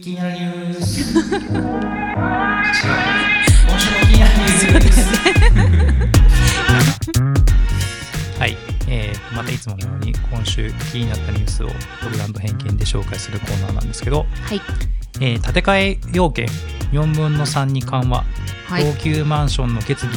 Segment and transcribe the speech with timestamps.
[0.00, 1.00] 気になるニュース。
[1.10, 1.24] 違う。
[1.24, 5.00] 今週の気になるニュース。
[8.38, 8.56] はい、
[8.88, 11.68] えー、またいつものように今週気になったニュースを
[12.02, 14.60] 独断と偏見で紹介するコーナーなんですけど、はい。
[15.20, 16.46] えー建て替え要件
[16.92, 18.24] 4分の3に緩和、
[18.68, 18.84] はい。
[18.84, 20.12] 高級マンションの決議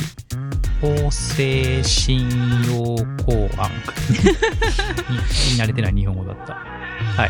[0.80, 2.30] 法制信
[2.68, 3.72] 用法案
[5.10, 5.18] に
[5.48, 6.81] 言い慣れてない日本語だった。
[7.02, 7.30] はい。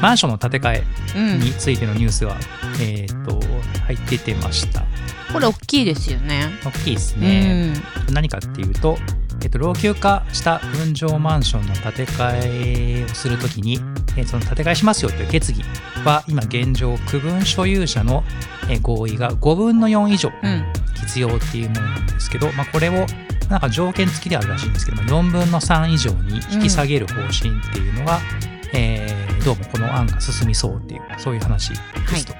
[0.00, 0.84] マンションの建て替え
[1.16, 1.40] うん。
[1.40, 2.36] についてのニュースが、
[2.80, 3.40] えっ、と、
[3.86, 4.84] 入っててました。
[5.32, 6.50] これ大きいですよね。
[6.64, 7.72] 大きいですうね。
[7.72, 7.82] ん。
[8.12, 8.98] 何かっていうと、
[9.42, 13.80] えっと、老朽化した分譲マンションの建て替えをするときに、
[14.16, 15.62] えーその建て替えしますよという決議
[16.04, 18.24] は、今現状、区分所有者の
[18.68, 20.64] えー合意が5分の4以上うん。
[21.06, 23.06] 必要っていうものなんですけど、まあ、これを
[23.50, 28.20] なんか条件付きであるらしいんですけども、4分の3以上に引き下げる方針っていうのが、
[28.74, 32.32] えーどうもこの案が進みそうっていう、そういう話ですと。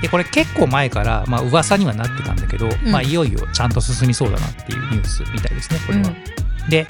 [0.00, 6.10] で、これ結構前から、まあ噂にはなってたんだけど、んまあいよいよちゃんと進みそうだなっていうニュースみたいですね、これは。
[6.68, 6.86] で、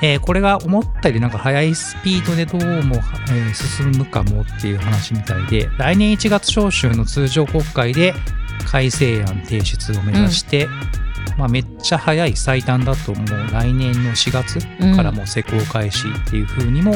[0.00, 2.96] えーこれが思ったよりなんか速いスピードでどうも、
[3.30, 8.14] えー進むかもっていう話みたいで、来年1月召集の通常国会で
[8.70, 10.68] 改正案提出を目指して、
[11.36, 14.60] まあめっちゃ早い最短だともう来年の4月
[14.96, 16.94] からもう施工開始っていう風にも、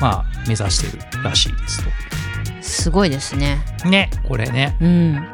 [0.00, 1.84] まあ目指してるらしいです
[2.60, 3.64] すごいですね。
[3.82, 3.88] と。
[3.88, 4.76] ね、これね。
[4.80, 5.28] うん。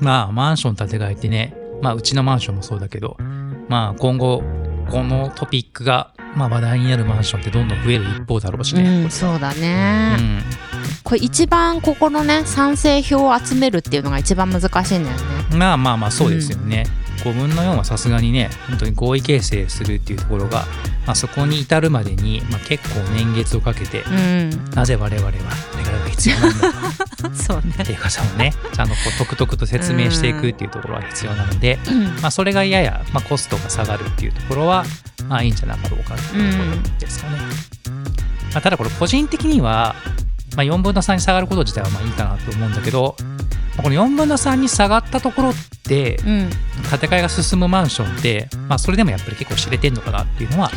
[0.00, 3.16] まあマンション建て替えってね、まあうちのマンションもそうだけど、
[3.68, 4.42] まあ今後
[4.90, 9.04] このトピックが、まあ、話題になるマンションってどんどん増える一方だろうしうね。
[9.04, 10.14] ん、そうだうね。
[10.16, 10.42] ん
[11.04, 15.56] これ一番ここのね、賛成票を集めるっていうのが一番難しいんだよね。
[15.56, 16.84] まあまあまあそうですよね。
[17.24, 20.64] 5分の4はさすがにね、本当に合意形成するっていうところが、
[21.06, 24.70] まあ、そこに至るまでに、まあ、結構年月をかけて、うん。
[24.74, 25.38] なぜ我々はこ
[25.78, 26.72] れが必要なんだ
[27.34, 27.86] そうねっ。
[27.86, 31.78] ていう方をね、ちゃんとこうとくとくと説明していくっていうところは必要なので、
[32.20, 34.84] まあ、それがやや、まあ、コストが下がるっていうところは、
[35.28, 37.36] まあいいんじゃなかろうかっていうところですかね。
[38.52, 39.94] まあ、ただこれ個人的には、
[40.56, 46.50] まあ、4分の3に下がること自体はまあいいかなと思うんだけど、まあこの4分の3に下がったところって、うん。
[46.90, 50.70] 建て替えが進むマンションって、まあ、それでもやっぱり結構知れてんのかなっていうのは、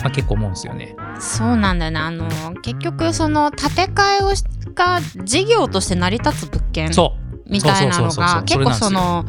[0.00, 0.94] まあ、結構思うんですよね。
[1.18, 2.00] そうなんだよね。
[2.00, 2.28] あの、
[2.62, 6.90] 結局、その、建て替えをしが事業として成り立つ物件。
[7.46, 9.26] みたいなのが結構その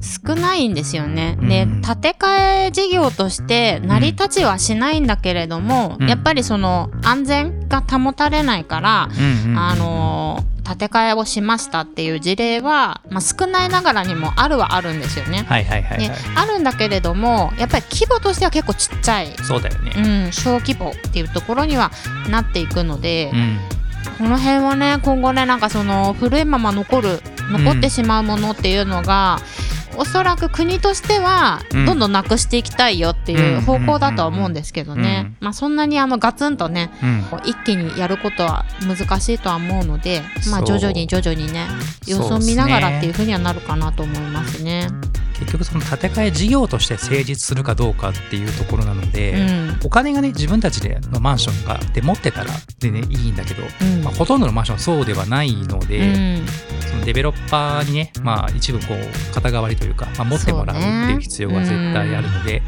[0.00, 1.36] 少ないんですよね。
[1.40, 15.46] うんで建て替え事業として成り立ちはしないんだけれども、うんやっぱりその安全が保たれないから、うんうんうんあの建て替えをしましたっていう事例は、まあ、少ないながらにもあるはあるんですよね。
[15.48, 16.18] はいはいはいではい。
[16.36, 19.92] あるんだけれどもやっぱり規模としては結構ちっちゃい、そうだよね。
[19.96, 21.90] うん、小規模っていうところには
[22.28, 23.58] なっていくので、うん。
[24.18, 27.20] この辺はね今後ねなんかその古いまま残る
[27.50, 29.38] 残ってしまうものっていうのが、
[29.98, 31.86] おそらく国としてはうん。
[31.86, 35.36] どんどんなくしていきたいよっていう方向だとは思うんですけどね、うん。
[35.40, 37.24] まあそんなにあのガツンとねうん。
[37.44, 41.66] 一気にやることは難しいとは思うのでまあ徐々に徐々にね
[42.06, 44.88] 様子を見ながらっていうふうにはなるかなと思いますね。
[45.40, 49.80] 結局その建て替え事業として成立するかどうかっていうところなので、うん。
[49.84, 54.02] お金がね自分たちでのマンションがで持ってたらでねいいんだけど、うん。
[54.02, 56.46] まあ、ほとんどのマンションはそうではないので、うん。
[56.80, 62.62] そのデベロッパーにね、まあ、一部こう肩代わりというか、まあ、持ってもらうっていう必要が絶対あるので、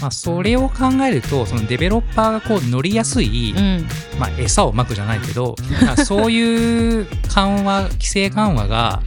[0.00, 3.86] まあ、それを考えるとそのデベロッパーがこう乗りやすい、うん。
[4.18, 9.02] まあ、餌をまくじゃないけど、まあ、そういう緩和規制緩和が、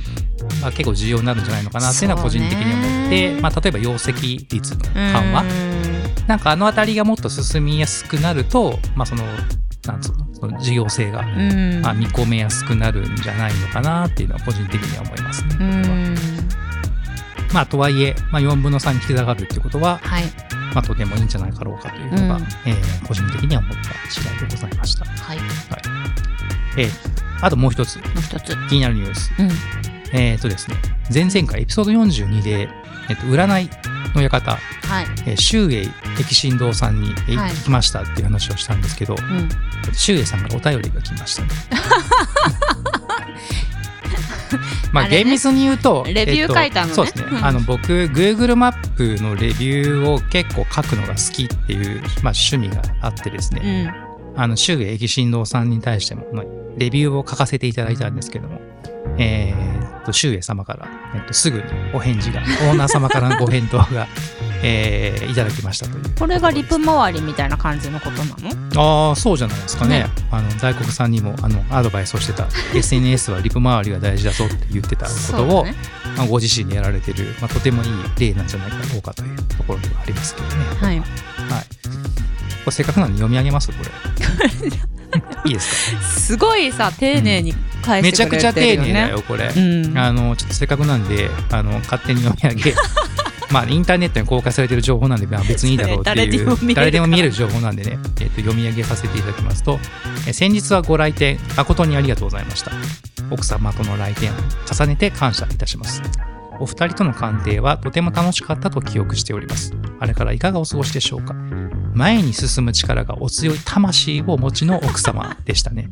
[0.62, 5.44] まあ、結構重要になるんじゃないのかなっていうのは個人的に思って、まあ、例えば容積率の緩和、
[6.28, 9.24] なんかあの辺りがもっと進みやすくなると、まあ、その
[9.88, 11.82] なんつうのその事業性が、うん。
[11.82, 16.16] まあ、見込めやすくなるんじゃないのかなっていうのは個人的には思いますね。
[17.54, 20.24] まあ、とはいえ、まあ、4分の3に引き下がるっていうことは、はい。
[20.74, 22.44] まあ、とてもいいんじゃないかろうかというのが、うん。
[22.66, 25.06] えー個人的には思った次第でございました。
[25.06, 25.38] はい。
[25.38, 25.44] も
[26.78, 26.90] えー
[27.40, 27.98] あともう一つ。
[27.98, 28.58] う一つ。
[28.68, 29.32] 気になるニュース。
[29.40, 30.78] うんえっ、とですね、
[31.14, 32.70] 前々回エピソード42で、
[33.10, 33.70] えっと占い
[34.16, 35.06] の館、はい。
[35.26, 35.82] えー、周英
[36.20, 37.52] 駅神堂さんに、えーはい。
[37.52, 39.50] 行きましたっていう話をしたんですけど、うん。
[39.94, 41.50] 周英さんからお便りが来ましたね。
[44.94, 46.94] まあ厳密に言うと、レビュー書いたのね。
[46.94, 47.46] そうですね、うん。
[47.46, 53.94] あの僕 Google マップのレビューを結構書くのが好きっていう、まあ、趣味があってですうね、ん。
[54.38, 56.46] あの周英駅神堂さんに対しても、まあ、
[56.78, 58.62] レビューを書かせていただいたんですけども、
[59.18, 59.77] えーっ
[60.08, 61.64] と周英様から、えっと、すぐに
[61.94, 64.08] お返事がオーナー様からのご返答が
[64.64, 66.04] えーいただきましたという。
[66.18, 68.36] これがリプ周りみたいな感じのことな
[68.76, 69.10] の？
[69.10, 70.00] ああそうじゃないですかね。
[70.00, 70.10] ね。
[70.32, 75.76] あの大黒さんにもあのアドバイスをしてた SNS はリプ周りが大事だぞって言ってたことを、ね。
[76.18, 80.54] まあ、ご自身でやられてる、まあ、とてもいい例なんじゃないかどうかというところではありますけどね。
[80.82, 80.98] はい。
[80.98, 81.06] はい。
[81.06, 81.06] こ
[82.68, 83.68] れせっかくなんで読み上げます？
[83.70, 83.92] これ。
[85.46, 86.02] いいですか？
[86.02, 88.88] すごいさ丁寧に返めちゃくしてくれてるよね。
[88.88, 89.54] ちゃ丁寧だよ、これ。
[89.56, 89.98] うん。
[89.98, 92.76] あの、ちょっとせっかくなんで、あの、勝手に読み上げ、
[93.52, 99.80] まあ、インターネットに公開されてる情報なんで、まあ、別にいいだろうっていう、 誰でも見える情報なんでね、えっと読み上げさせていただきますと、
[100.28, 102.72] え先日はご来店、誠にありがとうございました。
[103.30, 104.34] 奥様との来店を
[104.72, 106.02] 重ねて感謝いたします。
[106.60, 109.74] お二人との鑑定はとても楽しかったと記憶しております。
[110.00, 111.36] あれからいかがお過ごしでしょうか？
[111.98, 115.90] 前に進む力がお強い魂をお持ちの奥様でしたね。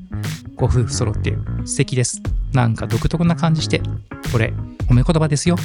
[0.55, 1.35] ご夫婦揃って
[1.65, 2.21] 素敵です。
[2.53, 3.81] なんか独特な感じして、
[4.31, 4.53] これ、
[4.87, 5.55] 褒め言葉ですよ。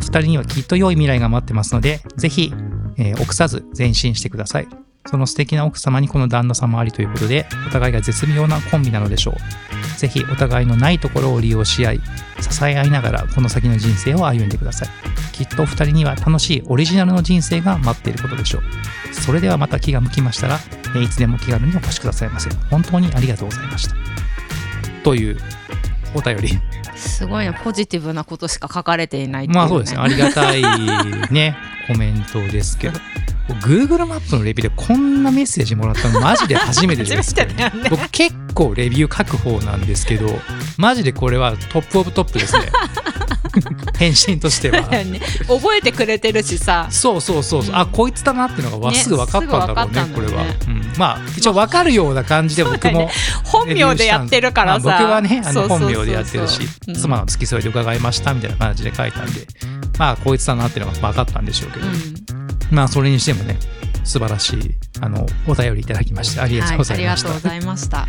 [0.00, 2.52] 人にはきっと良い未来が待ってますので、ぜひ、
[2.98, 4.83] えー臆さず前進してください。
[5.06, 9.98] その素敵な奥様にこの旦那様ありということで、お互いが絶妙なコンビなのでしょう。
[9.98, 12.00] ぜひお互いのないところを利用し合い、
[12.40, 14.88] 支え合いながらこの先の人生を歩んでください。
[15.32, 18.62] きっとお二人には楽しいオリジナルの人生が待っていることでしょう。
[19.14, 20.58] それではまた気が向きましたら、
[20.96, 22.50] えーいつでも気軽にお越しくださいませ。
[22.70, 23.94] 本当にありがとうございました。
[25.02, 25.36] という
[26.14, 26.58] お便り。
[26.96, 30.00] すごいねポジティブなことしか書かれていないいう、ね、まあそうですね。
[30.00, 30.62] ありがたい
[31.30, 31.56] ね、
[31.86, 32.98] コメントですけど。
[33.48, 40.38] Google マップのレビューでこんなメッセージもらったのマジで初めてです、 ね僕結構レビュー書く方なんですけど、
[40.78, 42.70] マジでこれはトップオブトップですね。
[43.98, 44.82] 返信としては。
[44.88, 46.86] ね 覚えてくれてるしさ。
[46.90, 47.78] そうそうそうそう、うん。
[47.78, 53.10] あこいつだなっていうのがすぐ分かったんだろうねすぐ分かったんだこれは、うん、まあ一応分かるような感じで僕も、
[53.44, 56.94] 本名でやってるからさ、まあ僕はねあの本名でやってるし、うん。
[56.94, 59.46] 妻の付き添いで伺いましたみたいな感じで書いたんで
[59.98, 61.94] まあこいつだなっていうのが分かったんでしょうけど、うん。
[62.70, 63.58] まあそれにしてもね
[64.04, 64.70] 素晴らしい
[65.00, 68.06] あのお便りいただきましてありがとうござはい、ました、がとうございました。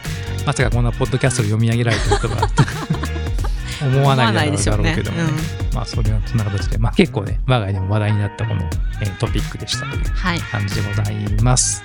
[0.46, 2.48] まさかこんなポッドキャストで読み上げられることが
[3.82, 8.62] 思わないだろうだろうけどもね、思わないまあそれはそんな形で、まあ、結構ね我が家でも話題になったこの、
[9.00, 11.82] えートピックでしたというはい、感じでございます。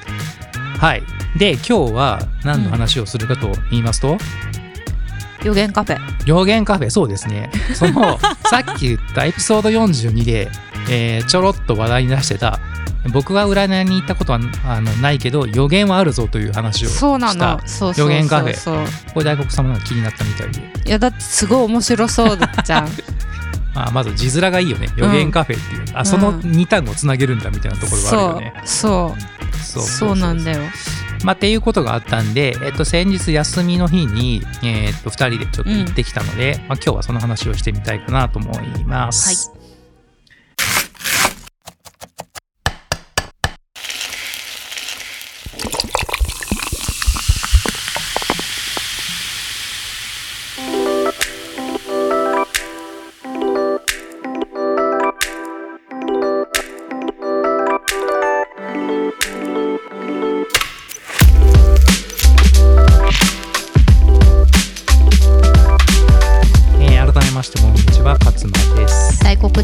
[0.80, 1.04] はい。
[1.38, 4.18] で、今日は何の話をするかと言いますと、
[5.44, 6.00] 予言カフェ。
[6.26, 7.50] 予言カフェ、そうですね。
[7.74, 8.18] その、
[8.50, 10.50] さっき言ったエピソード42で、
[10.90, 12.60] えーちょろっと話題に出してた、
[13.12, 17.00] 僕は占いに行ったことはあのないけど、予言はあるぞという話をした。
[17.00, 17.60] そうなの。
[17.60, 18.12] そうそうそうそう。
[18.12, 20.62] 予言カフェこれ大黒様の気になったみたいで。
[20.86, 22.90] いやだってすごい面白そうじゃん。
[23.76, 24.88] まあ、まず字面がいいよね。
[24.96, 25.86] 予言カフェっていう。
[25.98, 28.54] あ、その2単語つなげるんだみたいなところがあるよね。
[28.66, 29.22] そう
[29.64, 30.62] そうそうなんだよ。
[31.24, 39.53] まあ、っていうことがあったんで、えっと、先日休みの日に、えっと、2人でちょっと行ってきたので、まあ、今日はその話をしてみたいかなと思います。
[39.53, 39.53] え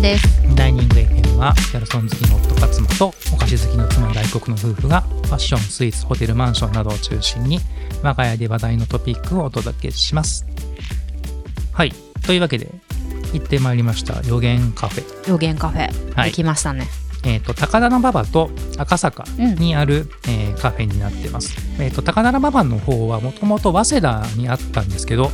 [0.09, 0.55] です。
[0.55, 7.59] ダイニング FM は、ギャルソン好きの夫勝間と、お菓子好きの妻大黒の夫婦が、ファッション、スイーツ、ホテル、マンションなどを中心に、
[8.01, 10.47] 我が家で話題のトピックをお届けします。
[11.73, 11.93] はい。
[12.25, 12.71] というわけで、
[13.33, 15.29] 行ってまいりました、予言カフェ。
[15.29, 16.15] 予言カフェ。
[16.15, 16.87] はいできましたね。
[17.23, 21.53] えー、と高田馬場と赤坂うんにある、えーカフェになってます。
[21.77, 25.29] えー、と高田馬場の方はもともと早稲田にあったんですけど、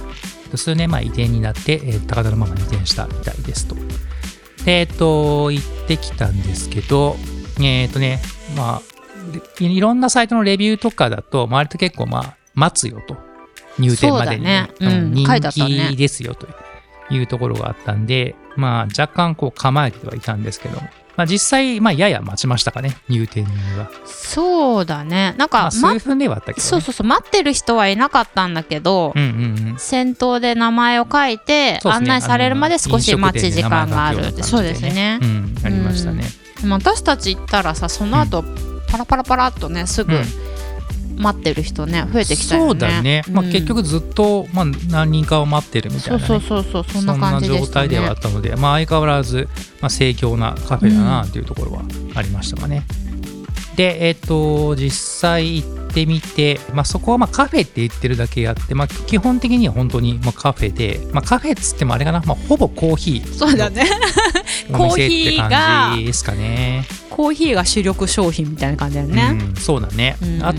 [0.56, 3.78] 数年前移転になって、えー高田馬場に移転したみたいですと。
[4.66, 7.16] で、えっ、と、行ってきたんですけど、
[7.62, 8.20] えっ、とね、
[8.58, 8.82] まあ、
[9.60, 13.16] いいろんなサイトのレビューとかだと、周りと結構まあ、待つよと。
[13.78, 14.70] 入店までに、そうだね。
[14.80, 16.48] うん人気ですよと
[17.10, 23.46] いうところがあったんで、まあ、若干こう構えてはいたんですけども、まあ、実際、まあ、やや待ちましたかね、入店
[23.78, 23.90] は。
[24.06, 25.34] そうだね。
[25.38, 26.70] なんか、まあ、数ま、分ではあったけど、ね。
[26.70, 29.26] そうそうそう待ってる人はいなかったんだけど、うんう
[29.66, 29.78] んうん。
[29.78, 35.20] 先頭で名前を書いて、ね案内されるまで少し待ち時間があるってそうですね。
[35.22, 36.24] うん、ありましたね。
[36.62, 38.44] でも私たち行ったらさその後、
[38.90, 40.24] パラパラパラっとねすぐうん
[41.18, 42.70] 待ってる人ね増えてきたよね。
[42.70, 43.24] そうだね。
[43.32, 46.26] まあ、うん結局ずっと、まあ、何人かを待ってるみたいな、ね。
[46.26, 47.60] そうそうそうそうそんな感じね。
[47.60, 49.48] 状態ではあったので、まあ、相変わらず、
[49.82, 51.84] まあ、盛況なカフェだなというところは
[52.16, 52.86] ありましたかね。
[53.76, 63.86] で、えっ、と、実際行ってみて、まあ、そこはまあカフェって言ってるだけあって、まあ、基本的には本当にまあカフェで、まあ、カフェっつってもあれかな、まあ、ほぼコーヒーそうだね
[64.72, 66.86] お店って感じですかね。
[67.10, 70.18] コーヒーが主力商品みたいな感じだよね、うん、そうだね。
[70.22, 70.54] うんあ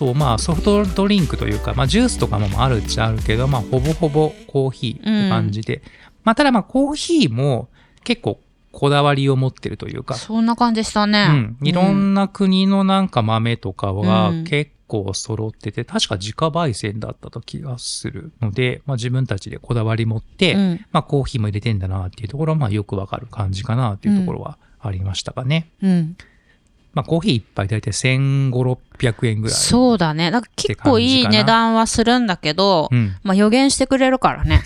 [0.00, 5.82] と、まあ、ソフトドリンクというか、まあ、ジュースとかもあるっちゃあるけど、まあ、ほぼほぼコーヒーって感じで。
[6.24, 7.68] まあ、ただまあ、コーヒーも
[8.02, 8.40] 結構
[8.72, 14.44] こだわりを持ってるというか、そんな感じしたね、うん、いろんな国のなんか豆とかはうん。
[14.44, 20.86] 結構揃ってて、確か自家焙煎だったと気がするので、まあ、自分たちでこだわり持って、うん。
[20.90, 25.70] まあ、コーヒーも入れてんだなっていうところは、まあ、よくわかる感じかなっていうところはありましたかね。
[25.82, 26.16] うん、
[26.92, 29.56] まあ、コーヒー一杯大体1500、600円ぐらい。
[29.56, 33.16] そうだねなんか結構いい値段はするんだけど、うん。
[33.22, 34.62] まあ予言してくれるからね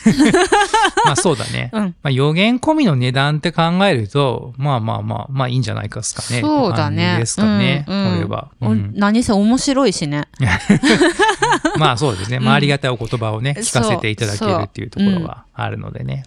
[1.06, 1.70] まあ、そうだね。
[1.72, 6.40] うんまあ、予言込みの値段って考えると、まあまあまあ、まあいいんじゃないかですかね。
[6.40, 7.84] そうだねですかね。
[7.86, 8.48] うんうんこれは。
[8.60, 10.24] おうん何せ面白いしね
[11.78, 12.38] まあそうですね。
[12.38, 16.24] うんまあありがたいお言葉をね、聞かせていただけるっていうところはあるのでね。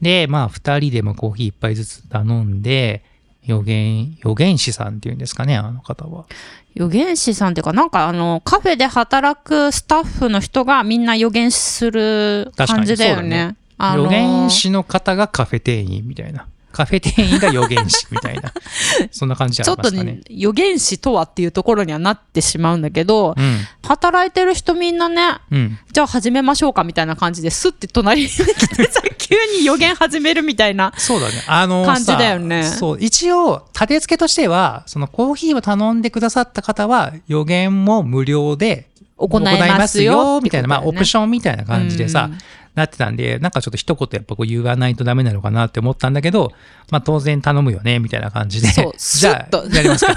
[0.00, 3.04] で、まあ二人でもコーヒー一杯ずつ頼んで、
[3.44, 6.26] 予言、予言師さんっていうんですかね、あの方は。
[6.74, 16.46] 予言師さんっていうかなんかあのカフェで働くスタッフの人がみんな予言する感じだよねあの予言師の方がカフェ店員みたいな。
[16.72, 18.52] カフェ店員が予言師みたいな。
[19.10, 20.20] そんな感じじゃちょっとないですかねね。
[20.28, 23.58] 予言師とはっていうところにはなってしまうんだけど、うん。
[23.82, 25.78] 働いてる人みんなねうん。
[25.92, 31.34] じゃあ始めましょうかみたいな感じですって隣に来てさ急に予言始めるみたいなそうだね。
[31.46, 32.98] あの感じだよねさそう。
[33.00, 42.28] 一応、立て付けとしては、そのコーヒーを頼んでくださった方は、予言も無料で行いますよみたいな、まあ、オプションみたいな感じでさ、
[42.74, 46.52] なってたんで、なんかちょっと一言やっぱこう言わないとダメなのかなって思ったんだけど、
[46.90, 50.16] まあ当然頼むよね、みたいな感じで、そうじゃあやりますか、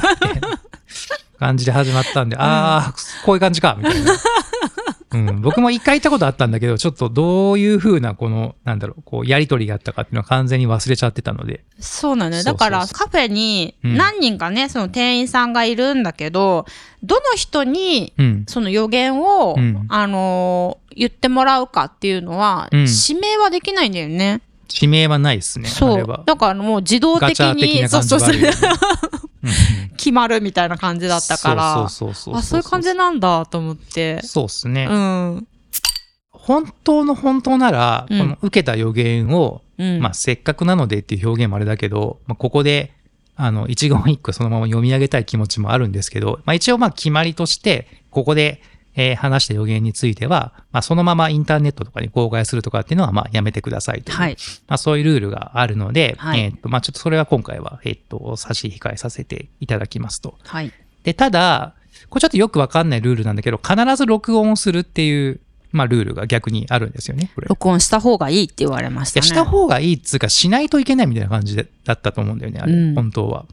[1.40, 2.94] 感じで始まったんで、ああ、
[3.26, 4.14] こういう感じか、みたいな。
[5.14, 11.64] うん、僕も一回行ったことあったんだけど、ちょっとどういう風なこの、なんだろう、こう、やりとりがあったかっていうのは完全に忘れちゃってたので。
[11.80, 16.66] そうなのよだからカフェにうん何人かね、その店員さんがいるんだけど
[17.04, 18.46] どの人にうん。
[18.48, 24.42] その予言を、うんあのー言ってもらうかっていうのは、うん指名はできないんだよね。
[24.72, 25.68] 指名はないですね。
[25.68, 26.24] あそう。
[26.26, 28.34] だからもう自動的にな感じそうそうそう
[29.98, 31.74] 決まるみたいな感じだったから。
[31.76, 34.22] そうそうそうそうあそういう感じなんだと思って。
[34.24, 34.88] そうですね。
[34.90, 35.48] うん。
[36.32, 38.20] 本当の本当なら、うん。
[38.20, 40.00] この受けた予言を、うん。
[40.00, 42.92] まあ、せっかくなのでっていう表現もあれだけど、まあ、ここで、
[43.36, 48.62] あの、一言一句そのまま読み上げたい気持ちもあるんですけど、まあ、一応まあ決まりとして、ここで、
[48.96, 60.38] えー話した予言については、まあ、そのままインターネットとかに公開するとかっていうのは、まあ、やめてくださいという、はいまあ、そういうルールがあるので、はいえーっと、まあ、ちょっとそれは今回は、えーっと、差し控えさせていただきますと。
[60.44, 60.72] はい
[61.04, 61.76] で、ただ、
[62.10, 65.40] これちょっとよくわかんないルールなんだけど、必ず録音をするっていう、
[65.72, 67.48] まあ、ルールが逆にあるんですよね、これ。
[67.48, 73.46] 録音した方がいいって言われましたねした方がいいっつうか、しないといけないみたいな感じでだったと思うんだよね、あれ、うん本当は。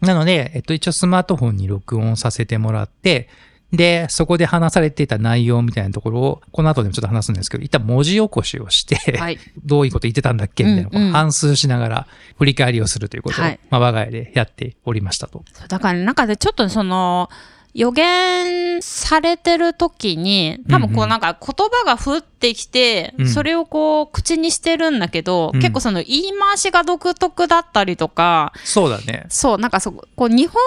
[0.00, 3.28] なので、えっと、一応スマートフォンに録音させてもらって、
[3.72, 9.38] で、そこで話されていた内容みたいなところを、この後でもちょっと話すんですけど、一旦文字起こしをして、はい。
[9.64, 11.12] どういうこと言ってたんだっけみたいなうんうん。
[11.12, 13.60] 反芻しながら振り返りをするということを、はい。
[13.70, 15.44] まあ、我が家でやっておりましたと。
[15.68, 17.30] だからなんかでちょっとその
[17.72, 29.26] 予言されてる時に多分こうんなんか言葉が降ってきて、うんそれをこう口にしてるんだけど、うん結構その言い回しが独特だったりとかそうだね。
[29.28, 30.60] そうなんかそここう日本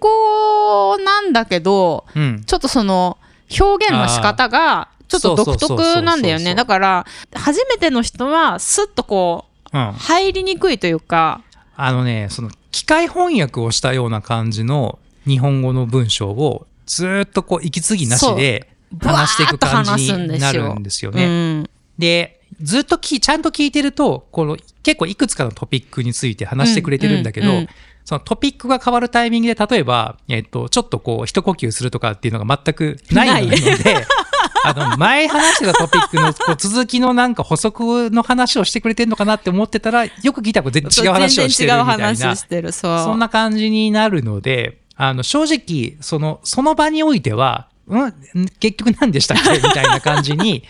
[0.00, 2.42] 語なんだけどうん。
[2.44, 3.18] ちょっとその
[3.60, 9.92] 表現の仕方がちょっと独特なんだよねだから初めての人はスッとこううん。
[9.92, 11.42] 入りにくいというか
[11.76, 18.68] あのね、その機械翻訳をしたような感じの日本語の文章をずーっとこう息継ぎなしで
[19.00, 21.24] 話していく感じになるんですよね。
[21.24, 21.70] うん。
[21.98, 27.68] で、ずっときちゃんと聞いてると、この結構いくつかのトピックについて話してくれてるんだけど、うんうんうん。
[28.04, 34.06] そのトピックが変わるタイミングで、例えば、えっと、ちょっとこう、一呼吸するとかっていうのが全くないので、
[34.64, 42.14] あの、前話してたトピックのこう続きのなんか補足の話をしてくれてるのかなって思ってたら、よく聞いたら全然違う話をしてるみたいな。
[42.14, 42.98] 全然違う話してるそう。
[42.98, 48.12] そんな感じになるので、あの、正直、その、その場においては、うん、
[48.60, 49.50] 結局何でしたっけ？
[49.56, 50.62] みたいな感じに、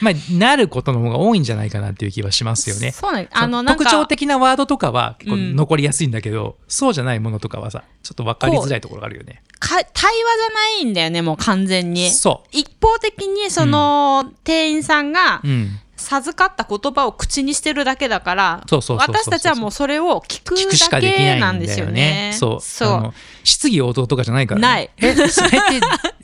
[0.00, 2.92] まあ、なることの方が多いんじゃないかなっていう気はしますよね。
[3.30, 9.42] あの、特徴的なワードとかは結構うん残りやすいんだけど、そうじゃないものとかはさ、ちょっと分かりづらいところがあるよね。
[9.60, 12.10] か対話じゃないんだよね、もう完全に。
[12.10, 15.80] そ一方的に、その、店員さんがう。、うん。
[15.96, 22.34] 授かった言葉を口にしてるだけだから私たちはもうそれを聞くだできないんだけなんですよね。
[22.38, 22.60] そう。
[22.60, 24.66] そう質疑応答とかじゃないから、ね。
[24.66, 25.58] ない え、それって、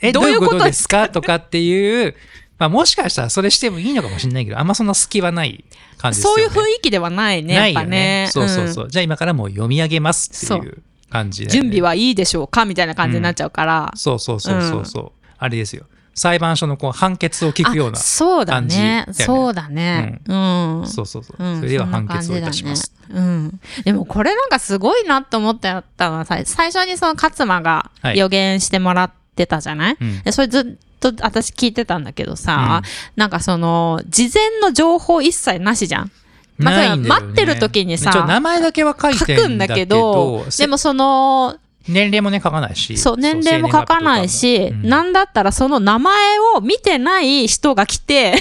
[0.08, 1.08] え、どどういうこととですすか？
[1.08, 2.14] とかっていう、
[2.58, 5.64] まあもしかしたらそれしてもいいのかもしれないけど、あんまそんな隙はない
[5.98, 6.42] 感じですよね。
[6.50, 8.28] そういう雰囲気ではないね、やないよっぱね。
[8.30, 8.86] そうそうそう。
[8.86, 12.64] んじゃあ今からもう読み上げますっていう感じで、準備はいいでしょうか？
[12.66, 13.90] みたいな感じになっちゃうから。
[13.96, 15.86] そうそうそうそうそう、あれですよ。
[16.14, 17.98] 裁判所のこう判決を聞くような。
[17.98, 20.20] あそうだねそうだね。
[20.26, 20.86] うん。
[20.86, 21.42] そうそうそう。
[21.42, 22.92] うんそれでは判決をいたします。
[23.08, 30.64] ねうん、でもこれなんかすごいなと思ってたのはさ最初にその勝間がはい予言してもらってたじゃない、うんでそれずっ
[31.00, 32.82] と私聞いてたんだけどさ、
[33.16, 36.10] なんかその事前の情報一切なしじゃん。
[36.58, 41.56] まあね待ってる時にさ名前だけは書い書てくんだけどでもその
[41.88, 42.96] 年齢もね書かないし。
[42.96, 44.88] そう年齢も書かないし、うん。
[44.88, 48.34] なんだったらその名前を見てない人が来て、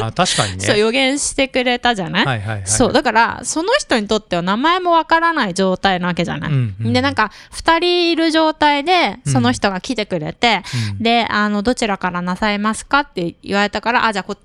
[0.00, 0.60] あ確かにね。
[0.64, 11.02] そう予言してくれたじゃない、はいはいはいそうだからその人にとっては名前もわからない状態なわけじゃない、うんうんでなんか2人いる状態でその人が来てくれて、うん。
[11.02, 14.36] であのどちらからなさいますかって言われたからあじゃあこ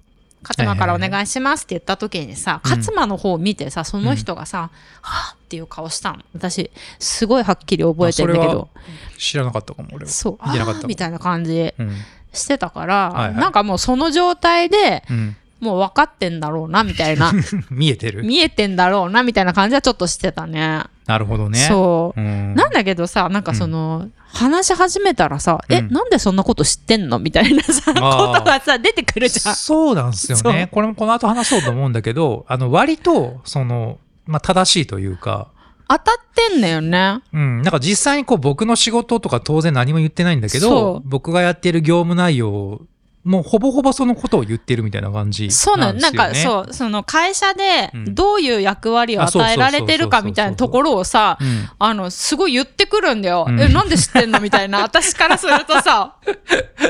[0.43, 4.71] 勝間からお願いしますって言った時にさ、うん勝間の方を見てさその人がさ、
[5.01, 6.19] はぁっていう顔したの。
[6.33, 8.69] 私すごいはっきり覚えてるんだけど。
[9.17, 10.11] 知らなかったかも俺は。
[10.11, 11.91] そう見てなかったみたいな感じうん。
[12.33, 15.35] してたから、なんかもうその状態でうん。
[15.61, 17.31] もう分かってんだろうなみたいな。
[17.69, 18.23] 見えてる。
[18.23, 20.83] 見えてんだろうなみたいな感じはちょっとしてたね。
[21.11, 21.59] なるほどね。
[21.59, 22.55] そう、うん。
[22.55, 25.89] なんだけどさなんかその、話し始めたらさ、えうん。
[25.91, 27.99] なんでそんなこと知ってんのみたいなさこ
[28.33, 29.55] とがさ出てくるじゃん。
[29.55, 30.69] そうなんですよね。
[30.71, 35.49] これもこの後話そうと思うんだけどあの割とそのまあ正しいというか。
[35.89, 36.05] 当たっ
[36.49, 37.19] てんだよね。
[37.33, 41.01] うん、なんか実際にこう僕の仕事とか当然何も言ってないんだけそどう。
[41.03, 42.81] 僕がやってる業務内容
[43.23, 45.97] もうほぼほぼそのことを言ってるみたいな感じそうなん。
[45.99, 53.45] なんかそうその会社でうんどういう役割を与えられてるかみたいなところをさうんあのすごい言ってくるんだよ。
[53.47, 56.15] うんえなんで知ってんのみたいな 私からするとさ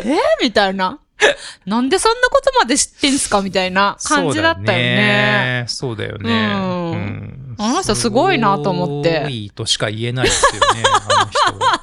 [0.05, 0.17] え？
[0.41, 0.99] みたいな。
[1.67, 3.41] なんでそんなことまで知ってんすか？
[3.41, 5.65] みたいな感じだったよね。
[5.67, 6.19] そうだよね。
[6.19, 6.53] そうだよね。
[6.55, 11.81] うんうんあの人すごいなと思ってすごいとしか言えないですよね、あの人は。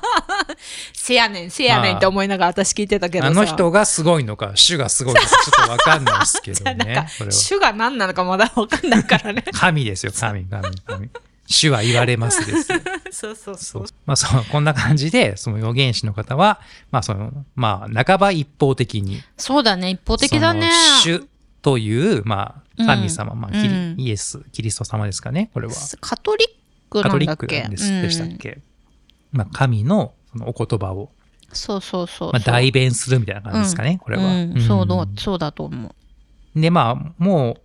[0.93, 7.07] せやねんせやねんって思いながら私聞いてたけどさあの人がすごいのか、主がすごいのか、ちょっとわかんないですけどね。
[7.31, 11.11] 主が何なのかまだ分かんないからね神ですよ、神、神、神。
[11.49, 12.79] 主は言われますですよ。
[13.11, 13.87] そうそうそそうう。
[14.05, 16.61] まあそう、こんな感じで、その預言者の方は、
[16.91, 20.71] まあその、まあ半ば一方的に、そうだね一方的だね
[21.03, 21.27] その主
[21.63, 23.95] という、まあ神様、まあキリうん。
[23.99, 25.75] イエス、キリスト様ですかね、これは。
[26.01, 26.49] カトリッ
[26.91, 27.59] クカトリッなんだっけ？
[27.59, 28.59] クなんです、でしたっうんけ？
[29.33, 31.11] まあ神のそのお言葉を、
[31.53, 34.25] そうそうそうまあ代弁するみたいな感じですかね、これは。
[34.25, 34.61] うん。
[34.61, 35.89] そうだんそうだと思
[36.57, 36.61] う。
[36.61, 37.61] で、まあ、もう、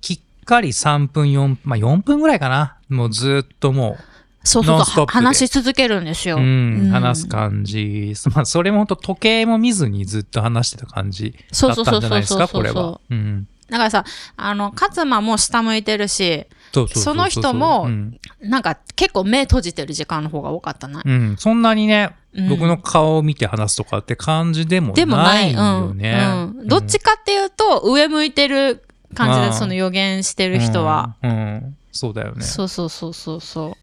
[0.00, 2.76] きっかり3分、4、まあ4分ぐらいかな。
[2.88, 3.96] もうずっとも
[4.42, 4.76] そうそうそう。
[4.78, 5.12] ノンストップで。
[5.12, 6.90] 話し続けるんですよ、う、うん、うん。
[6.90, 8.14] 話す感じ。
[8.34, 12.72] まあ、それも本当時計も見ずにずっと話してた感じだったんじゃないですか、そうそうそうそうそう。
[12.72, 13.00] これは。
[13.10, 13.48] うん。
[13.70, 14.04] だからさ
[14.36, 16.46] あの勝間も下向いてるし
[16.94, 21.36] その人もうん、なんか結構目閉じてる時間の方が多かったな、うん。
[21.36, 22.48] そんなにね、うん。
[22.48, 26.12] 僕の顔を見て話すとかって感じでもなないい、よね。
[26.12, 26.60] うん。
[26.60, 26.68] うん。
[26.68, 31.76] どっちかっていうと上向いてる感じでその予言してる人は、うん、うん。
[31.90, 32.42] そうだよね。
[32.42, 33.76] そうそうそうそうそ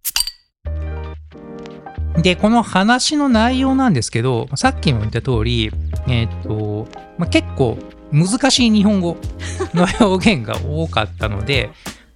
[2.18, 2.22] う。
[2.22, 5.72] で、この話の内容なんですけど、さっきも言った通り、
[6.08, 7.78] えっ、と、まあ、結構
[8.12, 9.18] 難しい日本語
[9.74, 11.70] の表現が多かったので、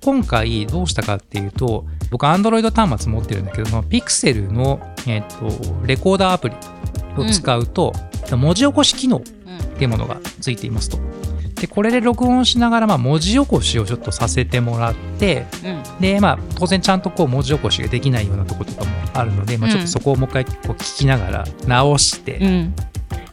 [0.03, 6.55] 今回どうしたかっていうと、僕 Android 端末持ってるんだけど、その Pixel の、えっとレコーダーアプリ
[7.17, 7.93] を使うと、
[8.31, 9.21] 文字起こし機能っ
[9.77, 10.97] ていうものがついていますと。
[11.55, 16.01] で、これで録音しながら、まあ、文字起こしをちょっとさせてもらって、うん。
[16.01, 19.75] で、まあ、当然ちゃんとこう文字起こしができないようなとことかもあるので、まあ、うん。
[19.75, 22.75] ちょっとそこをもう一回こう聞きながら直して、うん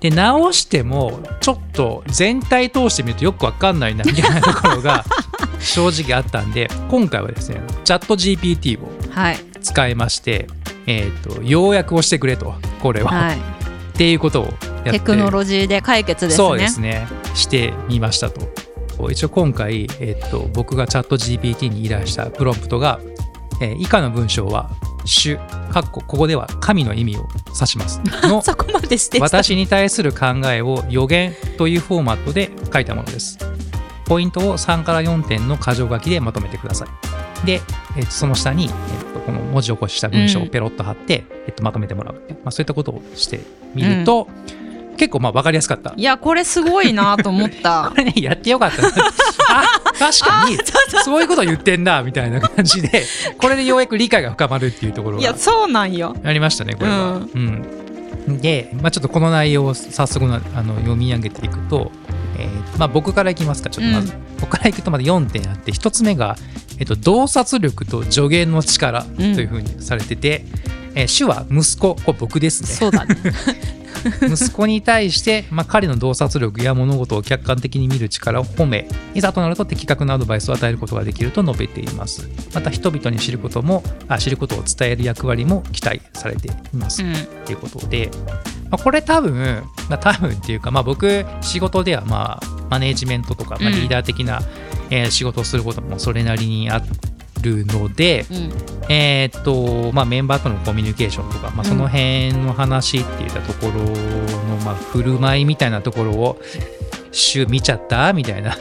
[0.01, 5.05] で、直しても、ちょっと全体通してみるとよくわかんないな、みたいな ところが
[5.61, 9.39] 正直あったんで、今回はですね、チャット GPT をはい。
[9.61, 10.47] 使いまして、
[10.87, 13.37] えっ、と、要約をしてくれと、これは、はい。
[13.37, 13.41] っ
[13.95, 16.37] ていうことをやってテクノロジーで解決ですね。
[16.37, 17.09] そうですね。
[17.35, 18.49] してみましたと。
[19.11, 23.01] 一応今回、えっと、僕がチャット GPT に依頼したプロンプトが、
[23.61, 24.71] えー以下の文章は
[25.05, 25.37] 主
[25.73, 28.01] かっこここでは神の意味を指します。
[28.23, 29.21] の そこまでして。
[29.21, 33.39] 私に対する考えを予言というフォーマットで書いたものです。
[34.07, 37.47] ポイントを3から4点の箇条書きでまとめてください。
[37.47, 37.61] で、
[37.97, 38.71] えっとその下に、えっ
[39.13, 43.41] とこの文字起こしした文章をペロッと貼って、えっとまとめてもらうまあ、そういったことをして
[43.75, 44.29] みると、
[44.97, 45.95] 結構まあ分かりやすかった。
[45.97, 47.89] いやこれすごいなと思った。
[47.95, 48.83] これね、やってよかった
[49.99, 50.59] 確かに
[51.05, 53.05] そういうこと言ってんだみたいな感じで
[53.39, 55.23] これでようやく理解が深まるっていうところが。
[55.23, 56.17] いやそうなんよ。
[56.23, 57.23] ありましたねこれは。
[57.35, 61.91] うん、で、まあ、ちょっとこの内容を早速なあの読み上げていくと、
[62.39, 64.19] えーまあ、僕からいきますかちょっとまず、うん。
[64.41, 66.37] 僕からいくとまだ4点あって1つ目が、
[66.79, 70.45] えっと、洞察力と助言の力というふうにされてて、
[70.95, 72.69] えー主は息子これ僕ですね。
[72.69, 73.17] そうだね
[74.29, 82.29] 息子に対して、まあ、彼の洞察力や物事を客観的に見る力を褒めいざとなると的確なアドバイスを与えることができると述べています。
[82.55, 87.13] また人々に知ることもあ知ることを伝える役割も期待されています、うん。
[87.13, 88.11] っていうことで、
[88.71, 93.75] まあ、これ多分、まあ、多分っていうか、まあ、僕仕事ではまあマネージメントとか、まあ、うん。
[93.75, 94.43] リーダー的な、
[94.91, 96.83] えー仕事をすることもそれなりにあ
[97.39, 98.53] るので、うん
[98.91, 106.41] えーっとまあ、メンバーとのコミュニケーションとか、まあ、その辺の話っていったところの、まあ、振る舞いみたいなところを
[107.13, 108.57] 「週 見ちゃった?」みたいな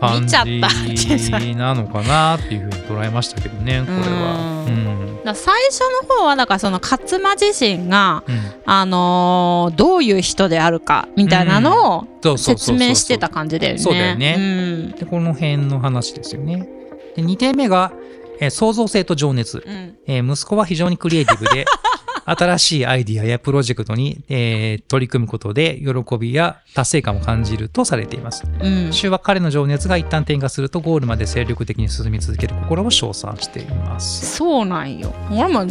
[0.00, 4.57] 感じなのかなっていうふうに捉えましたけどねこれは。
[4.68, 4.78] うう
[5.20, 5.24] ん。
[5.24, 8.38] だ最初の方はだからその勝間自身が、うん。
[8.66, 13.78] あのーどういう人であるかみたいなのを説明してた感じだよね。
[13.78, 14.36] そうだよね。
[14.38, 14.90] うん。
[14.92, 16.68] でこの辺の話ですよね。
[17.16, 17.92] で2点目が、
[18.40, 19.62] えー創造性と情熱。
[19.66, 19.96] うん。
[20.06, 21.64] えー息子は非常にクリエイティブで
[22.30, 28.44] 新しいアイディアやプロジェクトに、えー取り組むことで喜びや達成感を感じるとされています。
[28.60, 34.36] うん週は彼の情熱が一旦転化するとゴールまで精力的に進み続ける心を称賛しています。
[34.36, 35.12] そうなんよ。
[35.30, 35.66] 俺も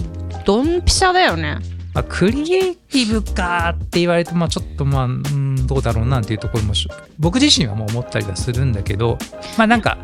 [0.46, 1.60] ドンピシャだよね。
[1.94, 9.18] まあ、クリエイティブかって言われて、まあ、ちょっとまあ、うん、どうだろうなっていうところもし僕自身はもう思ったりはするんだけど、
[9.58, 9.98] まあなんか、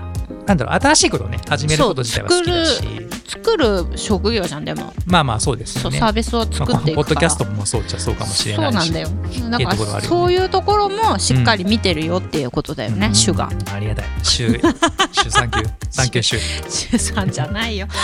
[0.46, 2.84] なんだろう、新しいことをね、始めること自体は好きだし、
[3.28, 4.94] 作る職業じゃんでも。
[5.06, 6.00] まあまあそうですよね。
[6.00, 6.96] サービスを作っていく。
[6.96, 8.74] ポッドキャストもそうっちゃそうかもしれないし。
[8.74, 9.10] そうなんだよ。
[9.50, 13.50] だかそういうところもしっかり見てるよっていうことだよね、うん主が。
[13.74, 14.06] ありがたい。
[14.24, 14.60] 主、
[15.12, 15.70] 主サンキュー。
[15.90, 16.40] サンキュー主。
[16.70, 17.88] 主さんじゃないよ。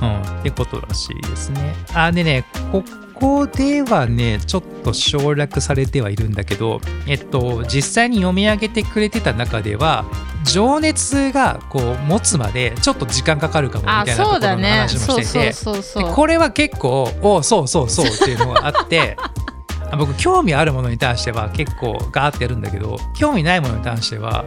[0.00, 0.08] うん。
[0.08, 0.22] うん。
[0.40, 1.74] ってことらしいですね。
[1.92, 2.82] あ、でね、こ
[3.20, 10.04] こではね、ちょっと省略されてはいるんだけど、えっと、実際に読み上げてくれてた中では、
[10.44, 14.68] 情熱がこう持つまでちょっと時間かかるかもみあ、たいなところの。
[14.68, 16.04] 話もしてて、そうそうそう。
[16.04, 19.16] でこれは結構おそうそうそうっていうのがあって
[19.90, 24.44] あ僕興味あるものに対しては結構ガーってやるんだけど興味ないものに対しては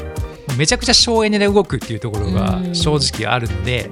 [0.57, 3.89] めちゃくちゃ省エネで動くっていうところがうん正直あるので、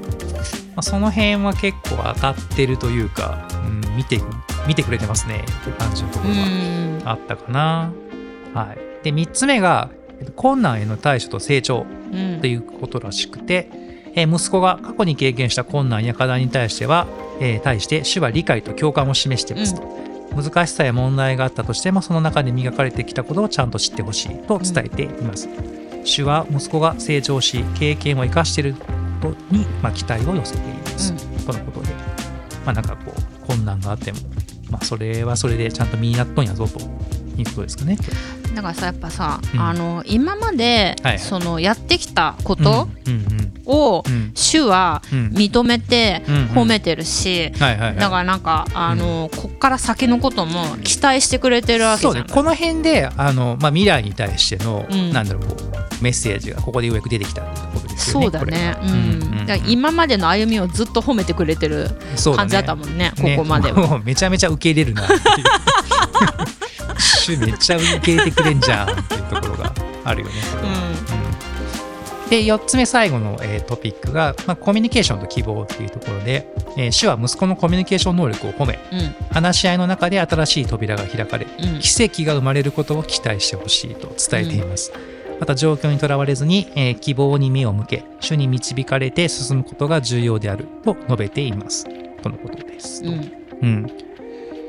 [0.76, 4.20] まあ、その辺は結構当たってるというか、うん、見て
[4.70, 5.44] 見てくれてますね。
[5.62, 7.02] っていう感じのとこうろがん。
[7.10, 7.92] あったかな。
[8.54, 12.40] はい、で3つ目がえっと困難への対処と成長うん。
[12.40, 13.68] ということらしくて、
[14.14, 17.08] えー息子が過去に経験した困難や課題に対しては、
[17.40, 19.82] えー対して主は理解と共感を示していますと、
[20.36, 25.50] 難しさや問題があったとしてもその中で磨かれてきたことをちゃんと知ってほしいと伝えています、
[26.04, 28.86] 主は息子が成長し経験を生かしているこ
[29.22, 31.14] とに、まあ、期待を寄せています、
[31.46, 31.94] とのことで。
[32.66, 34.20] まあなんかこう困難があっても
[34.70, 36.80] まあそれはそれでちゃんと身になっとんやぞと
[37.38, 37.98] いうことですかね。
[38.60, 39.60] だからさやっぱさ、うん。
[39.62, 41.20] あの今まで、はいはい。
[41.20, 44.14] そのやってきたことうんうんをうん。
[44.14, 44.32] うん。
[44.36, 45.28] 主はうん。
[45.30, 46.46] 認めてうんうん。
[46.48, 55.14] 褒めてるし、だからなんかあの、こっから先のことも期待してくれてるわけじゃんそうね、この辺であの、まあ、未来に対しての、うん。
[55.14, 58.26] なんだろうこうメッセージがここでようやく出てきたってころですよね。
[58.26, 58.76] そうだね。
[58.82, 58.90] うん。
[58.90, 58.94] う
[59.36, 59.46] んうん。
[59.46, 61.88] だ今までの歩みをずっと褒めてくれてる
[62.36, 63.36] 感じだったももんねね。
[63.38, 63.88] ここまでは。
[63.88, 65.20] もうめちゃめちゃ受け入れるなっていう。
[67.36, 70.34] シュめっちゃ受け入れてくれんじゃんっていうところがあるよね。
[72.24, 72.30] うん。
[72.30, 79.00] で4つ目最後の、えートピックが、まあ、コミュニケーションと希望っていうところで、えー主は息子のコミュニケーション能力を褒めうん。
[79.00, 81.80] うん話し合いの中で新しい扉が開かれうん。
[81.80, 84.92] 奇跡が生まれることを期待してほしいと伝えています、
[85.40, 91.86] また状況にとらわれずに、えー希望に目を向け主に導かれて進むことが重要であると述べています。
[92.22, 93.32] とのことです、うん。
[93.62, 93.88] うん。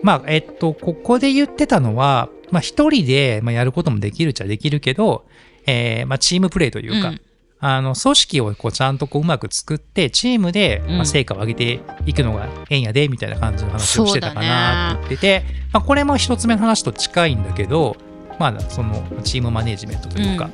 [0.03, 5.27] まあえっとここで言ってたのはまあ一人で、まあ、やることもできるっちゃできるけど、
[5.67, 7.21] えーまあ、チームプレーというか、うん。
[7.63, 10.97] あの組織をこうちゃんとこううまく作ってチームで、うん。
[10.97, 17.97] まあ、成果を上げていくのがええんやでみたいな感じの話をしてたかなって言ってて、まあ、これも一つ目の話と近いんだけど、
[18.39, 20.51] まあ、そのチームマネジメントというか、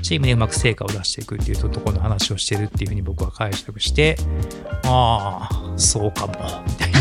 [0.00, 4.16] チームでうまく成果を出していくっていうところの話をしてるっていうふうに僕は解釈して
[4.84, 6.34] ああそうかも。
[6.66, 7.00] みたいな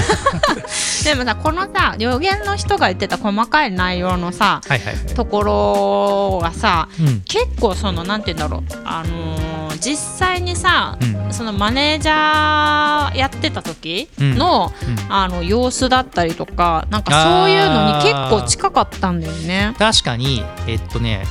[1.03, 7.21] でもさこのさ予言の人が言ってた細かい内容のさはいはいはい、ところがさうん。
[7.21, 8.81] 結構そのなんて言うんだろう。
[8.85, 15.13] あのー実際にさうんそのマネージャーやってた時の、うん。
[15.13, 19.73] あの様子だったりとかなんかそういうのに結構近かったんだよね。
[19.77, 21.23] 確かにえっとね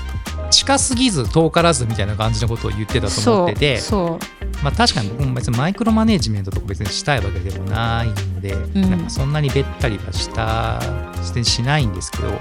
[0.50, 8.90] 近すぎず遠からずみたいな感じのことを言ってたと思っててそうまあ、確かに僕も別にマイクロマネジメントとか別にしたいわけでもないので、ん。
[8.90, 10.80] なんかそんなにべったりはした
[11.22, 12.38] してしないんですけど、ま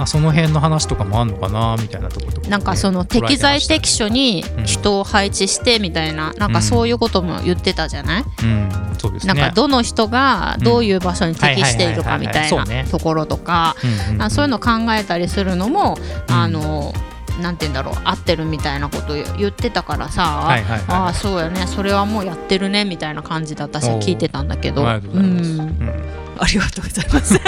[0.00, 9.34] あ、その辺の話とかもあんのかなみたいなところとかね、なんかその適材適所にうん人を配置してみたいな、なんかそういうことも言ってたじゃない、うんそうですね。
[9.34, 13.76] なんかどの人がどういう場所に適しているかみたいなところとか
[14.30, 16.34] そういうの考えたりするのも、うん。
[16.34, 16.94] あの
[17.40, 20.84] なんて言うんだろう合ってるみたいなこと言ってたからさ、はいはいはい。
[20.88, 21.66] ああそうやね。
[21.66, 24.86] それはもうやってるねみたいな感じで私は聞いてたんだけど。
[24.86, 25.60] ありがとうございます、うん。
[25.60, 26.36] うん。
[26.38, 27.34] ありがとうございます。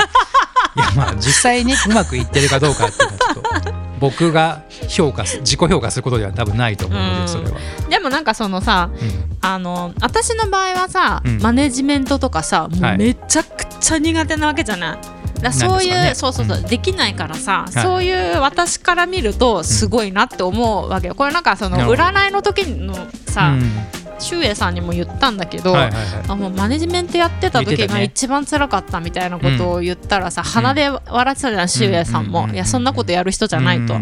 [0.75, 9.39] いやまあ実際ねうまくいってるかどうかっていうのはちょっと僕が評価す自己評価することでは多分ないと思うのうんでそれは、でもなんかそのさうん。
[9.45, 11.43] あの私の場合はさ、うん。
[11.43, 12.95] マネジメントとかさもはい。
[12.95, 14.97] うめちゃくちゃ苦手なわけじゃない。
[14.97, 17.73] だからそういう、ねそうそうそう、うんできないからさ、い。
[17.73, 21.15] そういう私から見るとすごいなって思うわけよ。
[21.15, 22.95] これなんかその占いの時の
[23.27, 26.25] さ、うん周英さんにも言ったんだけど、はいはいはい。
[26.29, 33.95] あもうマネジメントやってた時が一番辛かったみたいなことを言ったらさ、鼻で笑ってたじゃん周英さんも、うんいやそんなことやる人じゃないと。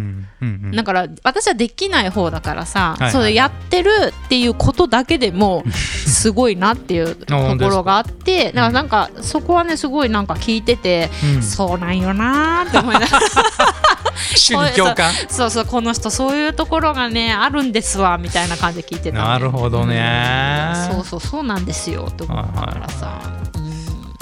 [0.74, 3.90] だから私はできない方だからさ、はいはいそれやってる
[4.26, 11.42] っていうことだけでも すごいなっていうところがあってだからなんかそこはねすごいなんか聞いてて、うん。
[11.42, 13.20] そうなんよなーって思いながら
[14.34, 19.18] 主に共感そうそうこの人そういうところがねあるんですわみたいな感じで聞いてた。
[19.18, 20.72] なるほどね。
[20.92, 23.20] そうそうそうなんですよって思ったからさ、
[23.54, 23.70] うん。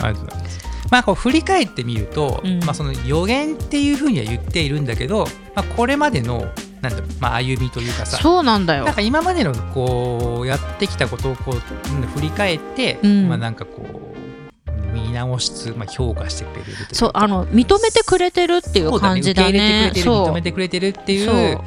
[0.04, 0.58] ありがとうございます。
[0.90, 2.60] まあ、こう振り返ってみると、うん。
[2.64, 6.46] まあ、その予言っていうふうには言っているんだけど、まあ、これまでの
[6.80, 8.18] なんだまあ、歩みというかさ。
[8.18, 8.84] そうなんだよ。
[8.84, 13.28] なんか今までのこうやってきたことをこううん振り返って、うん。
[13.28, 14.07] まあ、なんかこう
[14.98, 19.92] 見直しつ、まあ、評価してくれるそうあの認めてくれてるっていう感じだね。
[19.94, 21.60] 認めてくれてるっていそうう。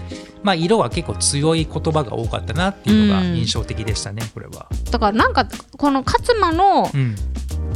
[0.44, 3.38] まあ、色は結構強い言葉が多かったなっていうのがうん。
[3.38, 4.68] 印象的でしたね、これは。
[4.90, 7.16] だからなんかこの勝間のうん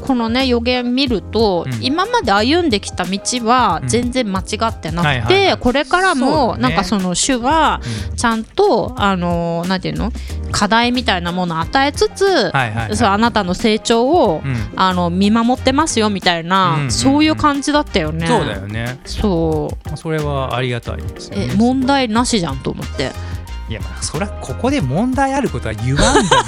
[0.01, 1.83] このね予言見ると、うん。
[1.83, 3.87] 今まで歩んできた道はうん。
[3.87, 8.15] 全然間違ってなはいくて、はいはいこれからもなんかその主はうん。
[8.15, 10.11] ちゃんとあのなんていうの？
[10.51, 12.95] 課題みたいなものを与えつつ、はいはいはい。
[12.95, 14.55] そうあなたの成長を、うん。
[14.75, 16.91] あの見守ってますよみたいな、うんうんうん。
[16.91, 18.27] そういう感じだったよね。
[18.27, 18.99] そうだよね。
[19.05, 19.87] そう。
[19.87, 21.49] まあそれはありがたいですよね。
[21.51, 23.11] え問題なしじゃんと思って。
[23.67, 26.45] いやまあそりゃここで問題あることは言わんだじゃない。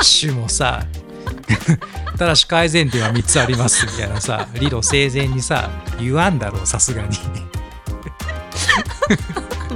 [0.02, 0.82] 主もさ
[2.18, 7.16] ただし改善点は3つありますみたいなさ理路整然にさ言わんだろうさすがに。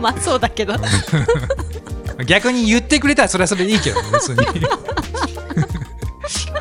[0.00, 0.74] まあそうだけど。
[2.26, 4.36] 逆に言ってくれたらそれはそれでいいけどね別に。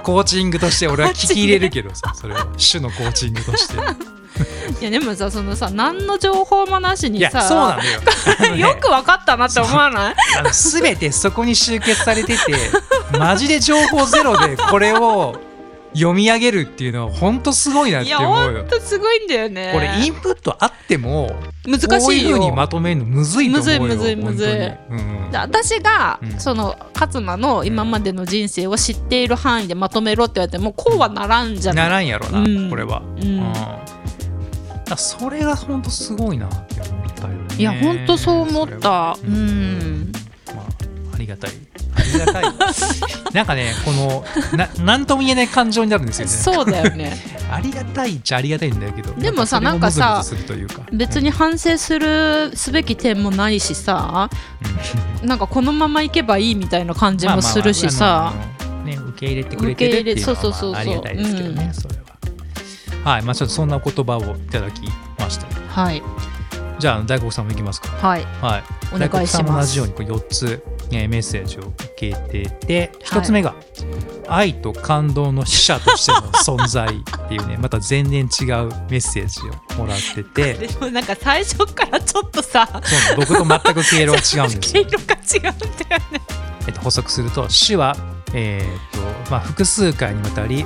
[0.03, 3.75] コーチングとして俺は聞き入れるけどさそれは主のコーチングとして。
[4.81, 10.15] いやでもさそのさ何の情報もなしにさそうなんだよよくわかったなって思わない？
[10.37, 12.53] あの全てそこに集結されてて
[13.11, 15.35] マジで情報ゼロでこれを
[15.93, 18.59] 読み上げるっていうのは本当すごいなって思うよ。
[18.59, 18.69] ほん。
[18.69, 19.71] とすごいんだよね。
[19.73, 22.29] これインプットあっても難しいよ。
[22.29, 24.49] いうふうにまとめるのむずいと思うよむずいむずいむずい。
[24.49, 26.39] うんで私が、うん。
[26.39, 32.69] その勝間の今までの人生を知っている範囲でまとめろって言われてもこうはならんじゃなないらんやろな、うん。
[32.69, 33.53] これは、うん。
[34.85, 37.55] だそれが本当すごいなって思ったよね。
[37.57, 38.89] いやほんとそう思った。
[38.89, 39.17] は。
[39.23, 40.11] うん。
[40.55, 41.51] まあ、ありがたい
[41.97, 42.43] ありがたい。
[43.33, 44.25] なんかねこの
[44.57, 46.31] ななんとも言えない感情になるんですよね。
[46.31, 47.17] そうだよね。
[47.51, 49.13] ありがたいっちゃありがたいんだけど。
[49.13, 50.23] でもさなんかさ
[50.91, 54.29] 別に反省するすべき点もないしさ
[55.23, 58.33] なんかこのままいけばいいみたいな感じもするしさ、
[58.85, 60.71] ね、受け入れてくれてるっていうのは受け入れそうそうそうそう。
[60.71, 61.73] まあありがたいですけどね、うん。
[61.73, 61.95] それ
[63.03, 63.11] は。
[63.11, 64.81] はいまあちょっとそんな言葉をいただき
[65.17, 66.01] ましたはい。
[66.79, 67.89] じゃあ大黒さんもいきますか。
[67.89, 68.23] はい。
[68.41, 68.63] はい。
[68.93, 69.09] お願いします。
[69.09, 73.55] 大黒さんも同じようにこう4つ、えーメッセージを受けてて1つ目が、
[74.27, 78.27] 愛と感動の使者としての存在っていうね また全然違う
[78.89, 80.53] メッセージをもらってて。
[80.53, 85.53] でもなんか最初からちょっとさそう僕と全く経路が違うんです毛よ 色が違うんだよ
[86.11, 86.21] ね。
[86.67, 87.95] えっと、補足すると主は、
[88.33, 90.65] えーっとまあ、複数回にわたり、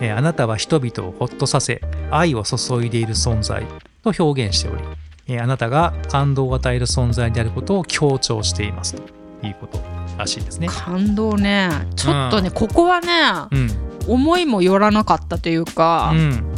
[0.00, 3.66] えーあなたは人々をほっとさせ愛を注いでいる存在
[4.04, 4.82] と表現しており、
[5.28, 9.02] えーあなたが感動を与える存在であることを強調していますと
[9.46, 9.80] いうこと
[10.16, 10.68] らしいですね。
[10.68, 11.70] 感動ね。
[11.96, 13.08] ちょっとね、ここはね
[13.50, 13.92] うん。
[14.08, 16.54] 思いもよらなかったというか、うん、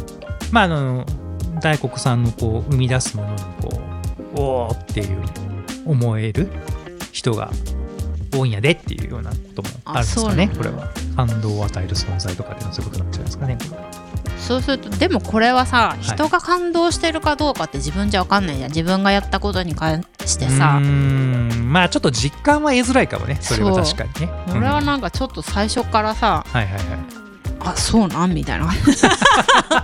[0.51, 1.05] まああの
[1.61, 3.81] 大黒さんのこう生み出すものにこ
[4.35, 5.23] うおーっていう
[5.85, 6.49] 思える
[7.11, 7.51] 人が
[8.33, 10.89] 多いんやでっていうようなこともあるんですかねこれは。
[11.15, 13.57] 感動を与える存在とかっていうのはそういうことなんじゃないですかね
[14.45, 16.03] そうするとでもこれはさい。
[16.03, 18.69] 人が感動してるかどうかって自分じゃ分かんないじゃん。
[18.69, 20.79] 自分がやったことに関してさ。
[20.79, 23.37] まあちょっと実感は得づらいかもね。
[23.41, 24.29] それは確かにね。
[24.55, 26.83] 俺はうんなんかちょっと最初からさはいはいはい。
[27.61, 28.69] あそうなんみたいな。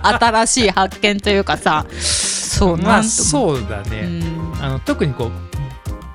[0.02, 1.84] 新しい発見というかさ。
[1.98, 4.64] そうまあなんとそうだね、うん。
[4.64, 5.51] あの特にこう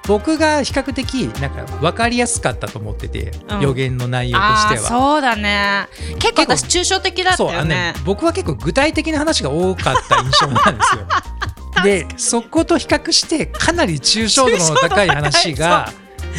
[0.07, 3.61] 僕が比較的なんか分かりやすかったと思ってて、うん。
[3.61, 4.81] 予言の内容とあしては。
[4.81, 5.87] ーそうだね。
[6.19, 7.93] 結構私抽象的だったよね。
[8.05, 11.01] 僕は結構具体的な話が多かった印象なんですよ。
[11.83, 15.91] でそこと比較してかなり抽象度の高い話が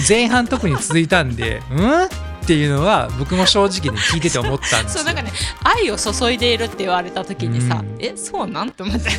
[0.09, 2.09] 前半特に続いたんでうん？
[2.49, 5.01] っていうのは僕も正直に聞いてて思ったんですよ。
[5.01, 5.31] そうなんかね
[5.63, 8.03] 愛を注いでいるって言われた時にさ、うん。
[8.03, 8.71] えそうなん？
[8.71, 9.11] て思って。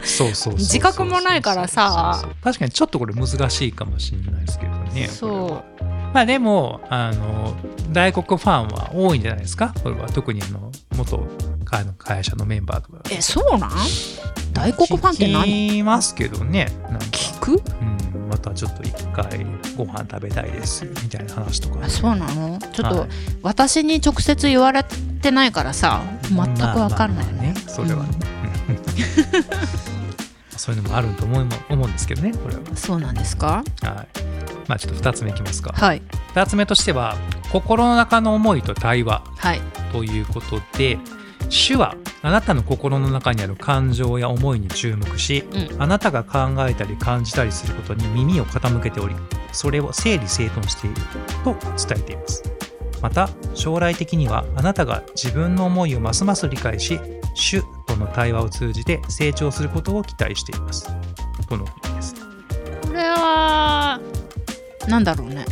[0.00, 2.26] そうそう自覚もないからさ。
[2.42, 5.08] 確かにちょっとこれ難しいかもしれないですけどね。
[5.08, 5.84] そう。
[6.14, 7.54] まあでもあの
[7.92, 9.74] 大黒ファンは多いんじゃないですか？
[9.82, 11.22] これは特にあの元
[11.70, 13.02] あの会社のメンバーとか。
[13.10, 13.70] えそうなん？
[14.54, 15.44] 大黒ファンって何？
[15.68, 16.68] 聞きますけどね
[17.10, 17.52] 聞く？
[17.52, 19.44] うん、またちょっと一回
[19.76, 21.84] ご飯食べたいですみたいな話とか。
[21.84, 22.58] あそうなの？
[22.72, 23.08] ちょっと、はい。
[23.42, 27.54] 私に直接言われてないからさ全くわかんない、まあまあまあね。
[27.66, 28.10] それはね、
[28.68, 28.78] うん。
[30.56, 32.60] そういうのもあると思いも思うんですけどねこれは。
[32.76, 33.64] そうなんですか？
[33.82, 34.08] はい。
[34.68, 35.72] まあちょっと2つ目いきますか。
[35.74, 36.02] はい。
[36.34, 37.16] 2つ目としては
[37.52, 39.60] 心の中の思いと対話はい。
[39.92, 40.98] ということで
[41.50, 45.82] 主はあなたの心の中にある感情や思いに注目し、うん。
[45.82, 49.14] あなたが考えたり感じたりすることに耳を傾けており
[49.52, 50.96] それを整理整頓している
[51.44, 52.42] と伝えています。
[53.02, 57.00] また将来的にはあなたが自分の思いをますます理解し
[57.34, 60.86] 主との対話を通じて成長することを期待しています。
[61.48, 62.14] とのことです。
[62.86, 63.98] これは
[64.86, 65.44] なんだろうね。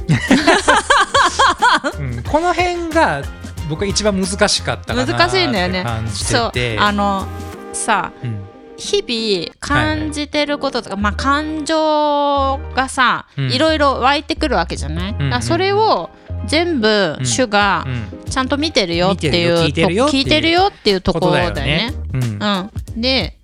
[1.98, 3.22] うん、この辺が
[3.68, 5.84] 僕は一番難しかったかな難しいんだよね。
[6.08, 6.52] そう。
[6.78, 7.26] あの
[7.72, 8.44] さうん。
[8.76, 13.50] 日々感じてることとか、まあ感情がさ、うん。
[13.50, 16.10] いろいろ湧いてくるわけじゃない、うんだからそれを
[16.46, 17.26] 全部うん。
[17.26, 18.30] 主がうん。
[18.30, 21.00] ちゃんと見てるよっていう見てるよ聞いてるよっていう。
[21.00, 21.92] と聞いてるよっていうところだよね。
[22.12, 22.38] うん。
[22.40, 23.38] うん、で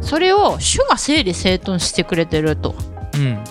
[0.00, 2.74] それを主が整理整頓してくれてると。
[3.14, 3.44] うん、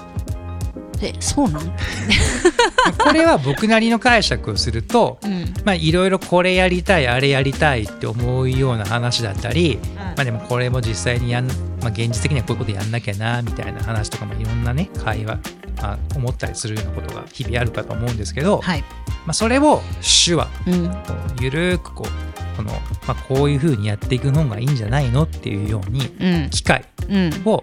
[1.01, 1.63] でそうなん、
[2.99, 5.51] これは僕なりの解釈をするとうん。
[5.65, 11.53] まあいろいろこれやりたいあれやりたいって思うような話だったり、まあ、でもこれも実際にやん、ま
[11.85, 15.39] あ、現実的にはこういうことやんなきゃなみたいな話とかもいろんなね会話、
[15.81, 18.81] まあ、思ったりするようなことが日々あるかと思うんですけど、はい。
[19.25, 20.91] まあ、それを主はうん。
[21.39, 22.71] ゆるーくこうこの、
[23.07, 26.49] まあ、こういうふうにやっていくのがいいんじゃないのっていうようにうん。
[26.49, 27.31] 機会うん。
[27.45, 27.61] を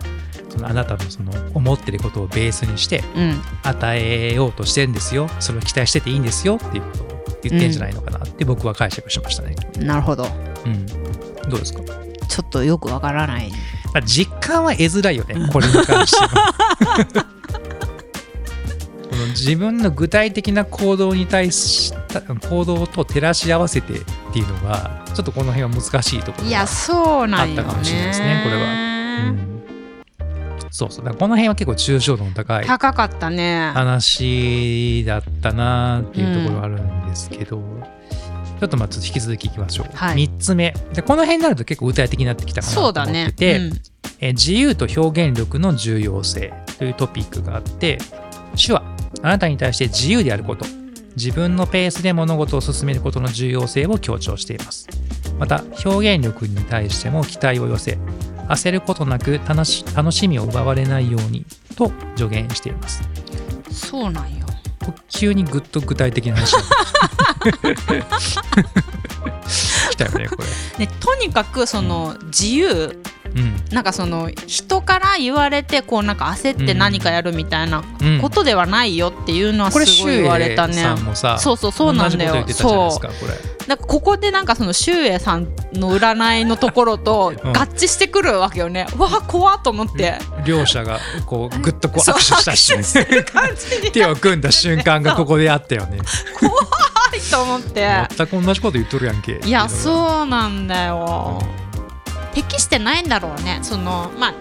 [0.48, 3.40] そのあなたのその思ってることをベースにしてうん。
[3.62, 5.28] 与えようとしてるんですよ。
[5.40, 7.09] それを期待してていいんですよっていうことを
[7.42, 9.54] 言ってんじゃないのかなって僕は解釈しましたね。
[9.78, 10.26] なるほど。
[10.64, 10.87] うん、
[11.48, 11.81] どうですか、
[12.28, 13.50] ちょっとよくわからない。
[13.94, 16.52] まあ、実感は得づらいよねこれに関しては。
[19.18, 24.02] この自分の具体的な行動に対した行動と照らし合わせてっ
[24.33, 26.61] ていうのがちょっとこの辺は難しいところが。
[26.61, 26.66] あっ
[27.57, 28.59] たかもしれないですねこれう
[29.33, 30.70] ん。
[30.70, 31.04] そうそう。
[31.04, 33.72] この辺は結構抽象度の高い高かったね。
[33.74, 37.57] 話だったなっていうところがあるんですけど、
[38.61, 40.28] ちょっとまあちょっと引き続きいきましょう、はい。
[40.28, 40.72] 3つ目。
[40.94, 43.33] でこの辺になると結構具体的になってきたかなと思ってそうだね。
[43.33, 43.72] て、うん。
[44.20, 47.98] えー自由と表現力の重要性というトピックがあって
[48.54, 48.83] 主は
[49.22, 50.64] あなたに対して自由であること
[51.16, 54.88] 自分のペースで物事を進めることの重要性を強調しています。
[55.38, 57.98] また表現力に対しても期待を寄せ
[58.48, 61.44] 焦ることなく楽し楽しみを奪われないように
[61.76, 63.02] と助言しています。
[63.70, 64.46] そうなんよ。
[65.09, 66.54] 急にぐっと具体的な話
[69.98, 70.37] たよねこ
[70.78, 70.87] れ。
[70.87, 72.98] ねとにかくその自由。
[73.37, 73.56] うん。
[73.70, 78.20] なんかその人から言われてこうなんか焦って何かやるみたいなうん。
[78.22, 80.82] ことではないよっていうのはこれすごい言われたね。
[81.38, 82.46] そうそうそうなんだよ。
[82.48, 83.68] そう。
[83.68, 87.52] なんかここでなんかその周英さんの占いのところと うん。
[87.52, 88.87] 合致してくるわけよね。
[88.96, 90.14] わあ怖っと思って。
[90.46, 95.98] 両者がこうぐっとこう握手した瞬握 手を組んだ瞬間がここであったよね。
[96.40, 96.50] 怖
[97.18, 98.09] いと思って。
[98.16, 99.40] 全く同じこと言っとるやんけ。
[99.44, 101.42] いやうそうなんだよ。
[102.35, 103.61] 適してないんだろうね。
[103.62, 104.35] そのまあ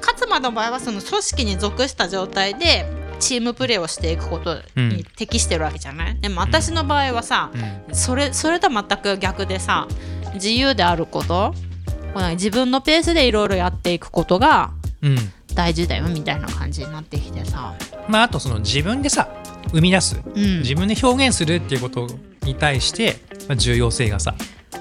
[0.00, 2.86] 勝間の場合はその組織に属した状態で
[3.18, 7.50] チームプレーをしていくことに適してるわけじゃない、でも私の場合はさ、
[7.88, 7.94] うん。
[7.94, 9.86] それそれとは全く逆でさ
[10.34, 11.54] 自由であること
[12.32, 14.70] 自分のペースでいろいろやっていくことが
[15.02, 15.16] うん。
[15.52, 17.74] 大事だよみたいな感じになってきてさ、
[18.08, 19.28] まああとその自分でさ
[19.72, 20.20] 生み出す。
[20.24, 22.06] うん、自分で表現するっていうこと
[22.50, 23.16] に対して、
[23.48, 24.34] まあ、重要性がさ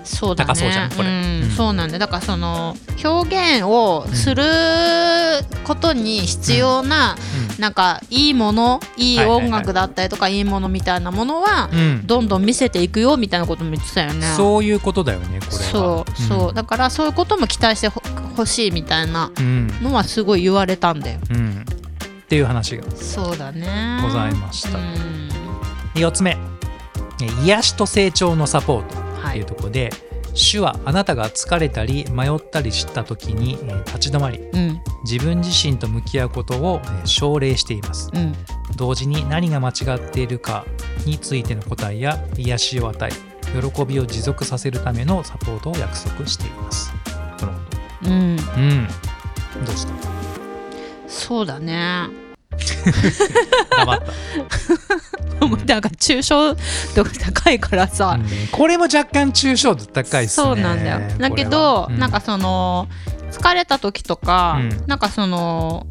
[0.04, 0.48] そうだね。
[0.48, 1.10] 高そうじゃんこれ。
[1.10, 1.44] うん。
[1.44, 1.50] うん。
[1.52, 4.44] そうなんだだからその表現をする
[5.64, 7.16] ことに必要な、
[7.60, 11.80] なんかいいものいいはいはいはい音楽だったりとか、いいものみたいなものは、うん。
[11.80, 14.26] うんどんどん見せていくよみたいなことも言ってたよね。
[14.36, 15.64] そういうことだよねこれは。
[15.64, 18.02] そうそう、だからそういうことも期待してほ
[18.36, 19.68] ほしいみたいなうん。
[19.82, 21.20] のはすごい言われたんだよ。
[21.30, 21.66] うん。
[22.24, 24.00] っていう話がそうだね。
[24.02, 24.78] ございました。
[24.78, 25.30] うん。
[25.96, 26.32] 4つ目。
[26.32, 26.59] え
[27.28, 29.90] 癒しと成長のサポートっていうはいところで、
[30.34, 34.82] 主はあなたが疲れたり迷ったりした時に、えー立ち止まりうん。
[35.04, 38.10] 自分自身と向き合うことを、えー奨励しています。
[38.14, 38.34] うん。
[38.76, 40.66] 同時に何が間違っているか
[41.06, 43.12] についての答えや癒しを与え
[43.72, 46.94] 喜びを持続させるためのサポートを約束しています。
[48.04, 48.38] うん。
[48.38, 48.88] とうん。
[49.66, 49.94] どうした？
[51.08, 52.29] そうだね
[53.78, 54.02] 黙っ
[55.40, 56.56] た、もうなんか抽象
[56.96, 58.48] 度が高いからさ、うん。
[58.52, 60.46] これも若干抽象度高いっすね。
[60.46, 61.00] そうなんだよ。
[61.18, 62.88] だけど、はうなんかその
[63.32, 64.84] 疲れた時とか、うん。
[64.88, 65.86] なんかその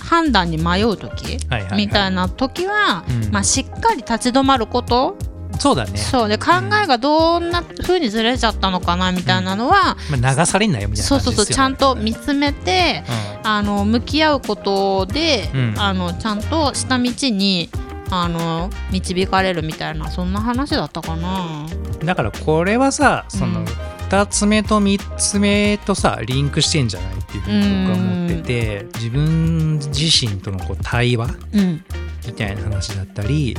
[0.00, 1.86] 判断に迷う時はいはいはい。
[1.86, 3.30] みたいな時は、うん。
[3.32, 5.16] まあ、しっかり立ち止まること、
[5.58, 6.52] そうだね、そうで考
[6.82, 13.04] えがどんな風にずれちゃったのかなみたいなのは、まあ、流されんなよみたいなそう感じですよ、ね、そうそうちゃんと見つめて
[13.42, 15.74] あの向き合うことで、うん。
[15.78, 17.70] あのちゃんと下道に
[18.10, 21.66] あの導かれるみたいなそんな話だったかな。
[21.70, 23.66] うんだからこれはさそのうん。
[23.66, 31.84] 2つ目と3つ目とさリンクしてんじゃないっていうふうに僕は思ってて自分自身とのこう対話うん。
[32.26, 33.56] みたいな話だったり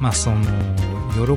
[0.00, 0.42] まあその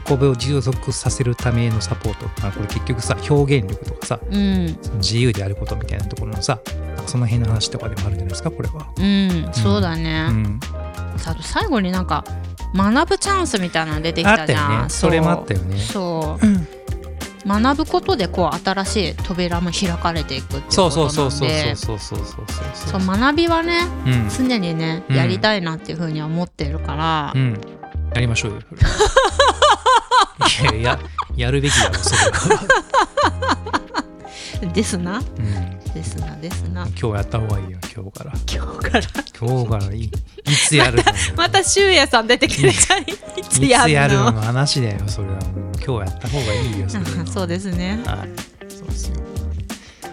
[0.01, 4.77] 喜びを持続させるためのサポート、まあ、これ結局さ表現力とかさうん。
[4.81, 6.59] その自由であることみたいなところのさ
[7.07, 8.91] その辺の話とかでもあるんじゃないですかこれは。
[8.97, 10.59] うん、そうだね、うん、
[11.25, 12.23] あと最後になんか
[12.75, 14.61] 学ぶチャンスみたいなの出てきたじゃん。
[14.61, 14.89] あったよね。
[14.89, 15.79] それもあったよね。
[15.79, 16.45] そう。
[16.45, 16.67] うん。
[17.45, 21.75] 学ぶことでこう新しい扉も開かれていくっていうそうことそうそうそうなんで。
[21.75, 27.61] そうそうそうそうそう学びはねうん常にねうんやりたいなっていうふうには思ってるから、うん、
[28.15, 28.59] やりましょうよ。
[30.61, 30.99] いやいや、
[31.35, 32.67] やるべきだろ、それは。
[34.73, 38.33] ですなうん、ですなですな今日やった方がいいよ、今日から。
[38.51, 39.03] 今日から
[39.39, 40.11] 今日からいいい
[40.51, 41.03] つやるの？
[41.37, 43.01] また修也さん出てきてちゃい
[43.37, 43.87] いついやるの？
[43.87, 45.33] つやるのの話だよ、それは。
[45.35, 45.41] もう
[45.85, 47.25] 今日やった方がいいよ、それは。
[47.31, 48.29] そうですねはい、
[48.69, 49.15] そうですよ。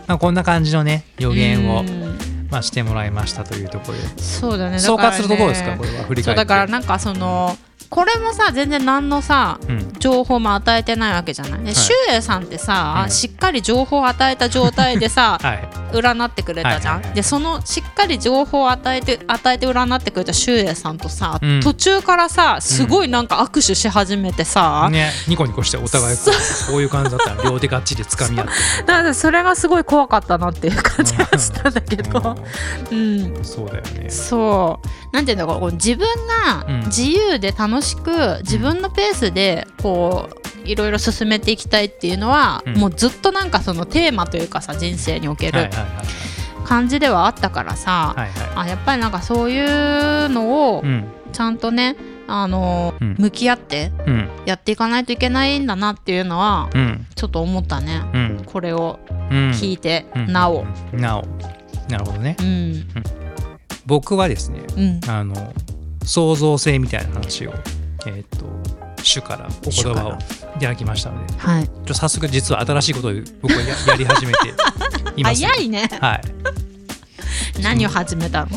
[0.07, 2.17] まあ、こんな感じのね、予言をう、ん
[2.49, 4.23] まあ、してもらいましたというところで。
[4.23, 6.05] そうだね総括するところですか、これは。
[6.05, 6.45] 振り返って。
[6.45, 7.59] だからなんかその
[7.89, 11.65] これもさ全然何のさうん、情報も与えてないわけじゃない。
[11.65, 15.69] で、いシュウエイさんってさ、うんしっかり情報を与えた状態でさ はい。
[15.93, 16.95] 占ってくれたじゃん。
[16.97, 17.15] はいはいはい。
[17.17, 21.61] でそのしっかり情報を与えて与えて占ってくれたシュウエイさんとさ、うん。
[21.61, 27.35] 途中からさすごいなんか握手し始めてさ、ね、ニコニコしてお互いこうこういう感じだった。
[27.35, 28.53] ら 両手がっちり掴み合って。
[28.87, 32.37] だからそれがすごい怖かったなっていう感じがしたんだけど、
[32.91, 33.45] うん、うん。
[33.45, 34.11] そうだよね。
[34.11, 35.17] そう。
[35.17, 36.07] なんていうんだろう自分
[36.45, 36.81] がうん。
[36.87, 40.29] 自由で楽しく、自分のペースでこ
[40.65, 42.75] ういろいろ進めていきたいっていうのは、うん。
[42.77, 45.71] もうずっとなんかそのテーマというかさ人生におけるはい
[46.65, 48.67] 感じではあったからさ、はいはい。
[48.67, 51.05] あやっぱりなんかそういうのをうん。
[51.33, 51.97] ちゃんとね、
[52.27, 53.17] あのうん。
[53.19, 54.31] 向き合ってうん。
[54.47, 57.07] やっていかないといけないんだなっていうのはうん。
[57.15, 58.03] ちょっと思ったね。
[58.13, 58.43] うん。
[58.45, 59.51] これをうん。
[59.51, 60.33] 聞いて、うん。
[60.33, 60.67] なお。
[60.93, 61.27] うんなお。
[61.89, 62.37] なるほどね。
[62.41, 62.87] うん。
[63.87, 65.11] 僕はですねうん。
[65.11, 65.53] あの
[66.05, 67.53] 創造性みたいな話を
[68.07, 68.47] えっ、と
[69.03, 70.13] 主からお言葉を
[70.57, 71.35] いただきましたので。
[71.39, 71.71] はい。
[71.93, 73.13] 早速実は新しいことを
[73.43, 74.39] 僕はややり始めて
[75.17, 75.45] います。
[75.45, 75.89] 早いね。
[76.01, 76.23] はい。
[77.63, 78.51] 何を始めたの？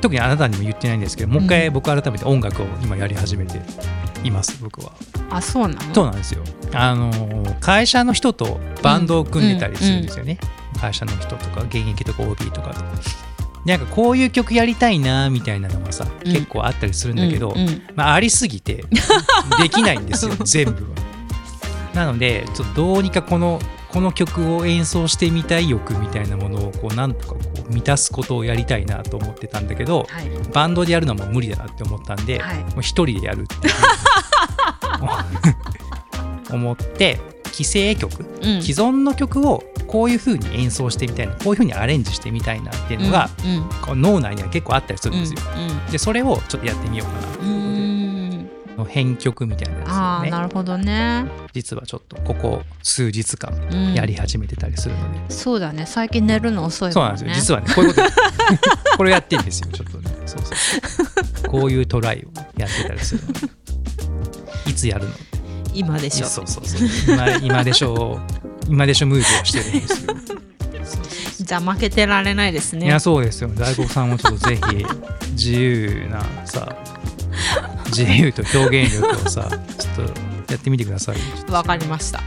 [0.00, 1.74] 特にあなたにも言ってないんですけどもう一回うん。
[1.74, 3.60] 僕改めて音楽を今やり始めて
[4.22, 4.92] います僕は。
[5.30, 5.94] あそうなの？
[5.94, 6.42] そうなんですよ。
[6.72, 10.38] あの会社の人とバンドを組んでたりするんですよね、
[10.78, 12.70] 会社の人とか現役とか OB とか。
[12.74, 12.84] と
[13.64, 16.32] なんかこういう曲やりたいなみたいなのがさ、うん。
[16.32, 17.82] 結構あったりするんだけど、うんうん。
[17.96, 18.84] まあ、ありすぎて
[19.60, 20.88] できないんですよ 全部は。
[21.94, 23.58] なのでちょっとどうにかこの
[23.96, 30.28] この曲を演奏してみたい欲みたいなものをこうなんとかこう満たすことをやりたいなと思ってたんだけどはい。
[30.52, 32.58] バンドでやるのも無理だなって思ったんで、はい。
[32.58, 33.74] もう一人でやるっていう
[36.54, 37.18] 思って
[37.52, 38.60] 既成曲うん。
[38.60, 45.40] 既存の曲をこういう風に演奏してみたいなこういう風にアレンジしてみたいなっていうのが、うんこう脳内には結構あったりするんですよ。
[45.88, 47.55] うでそれをちょっとやってみようかな
[48.76, 50.28] とんうんういうーんことで編曲みたいなやつあをね。
[50.28, 55.86] あなるほどね、実はちょっとここ数日間うん、やり始めてたりするので、そうだね。
[55.86, 57.34] 最近寝るの遅いそうなんんですよ。
[57.34, 58.08] 実はねこういうこと。
[58.98, 59.68] これやってんですよ。
[59.72, 60.10] ちょっとね。
[60.26, 63.40] そうそうこういうトライをやってたりするので。
[64.66, 65.10] いつやるの？
[65.74, 66.26] 今でしょ。
[66.26, 66.88] そうそうそう。
[67.14, 68.36] 今今でしょう。
[68.68, 70.14] 今でしょムーブをしてるんですよ。
[71.46, 72.86] じゃあ負けてられないですね。
[72.86, 73.48] いやそうですよ。
[73.54, 74.86] 大悟さんもちょっとぜひ
[75.32, 76.74] 自由なさ
[77.86, 81.16] 自由と表現力をさちょっとやってみてください。
[81.50, 82.20] わかりました。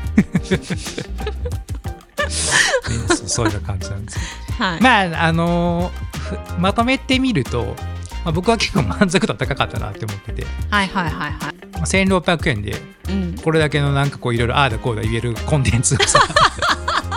[3.07, 4.21] そそういう感じなんですよ。
[4.65, 7.75] はい、まああのーふまとめてみると、
[8.23, 11.55] まあ、僕は結構満足度高かったなって思ってて、はいはいはいはい。
[11.73, 12.75] まあ1600円で
[13.09, 13.35] うん。
[13.41, 16.19] これだけのなんかこういろいろああだこうだ言えるコンテンツをさ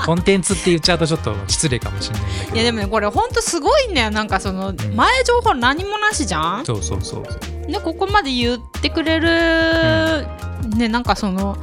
[0.04, 4.76] コンテンツって言っちゃうとちょっと失礼かもしれないいやでもねこれほんとすごいんだよなんかそのん。
[4.94, 6.66] 前情報何もなしじゃん？
[6.66, 7.30] そうそうそうそ
[7.68, 7.72] う。
[7.72, 9.28] でここまで言ってくれる、
[10.76, 11.56] ねなんかその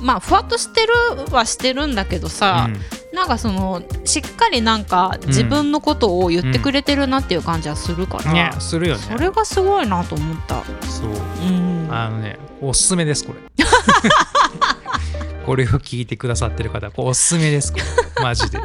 [0.00, 0.92] まあふわっとしてる
[1.34, 2.80] はしてるんだけどさ、うん。
[3.16, 9.02] なんかそのしっかりなんか自分のことを言ってくれてるなっていう感じはするから、ねするよね。
[9.02, 10.62] それがすごいなと思った。
[10.86, 11.10] そう。
[11.10, 13.40] うん、あのねおすすめですこれ
[15.50, 17.74] これを聞いてくださってる方これおすすめです
[18.22, 18.60] マジで。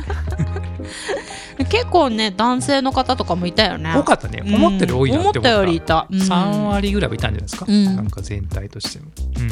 [1.67, 3.91] 結構ね男性の方とかもいたよね。
[3.95, 4.43] 多かったね。
[4.45, 6.07] 思ったより多いなって思った,、思ったよりいた。
[6.11, 6.19] うん。
[6.19, 7.95] 3割ぐらいはいたんじゃないですか、うん。
[7.95, 9.05] なんか全体としても、
[9.35, 9.47] うん、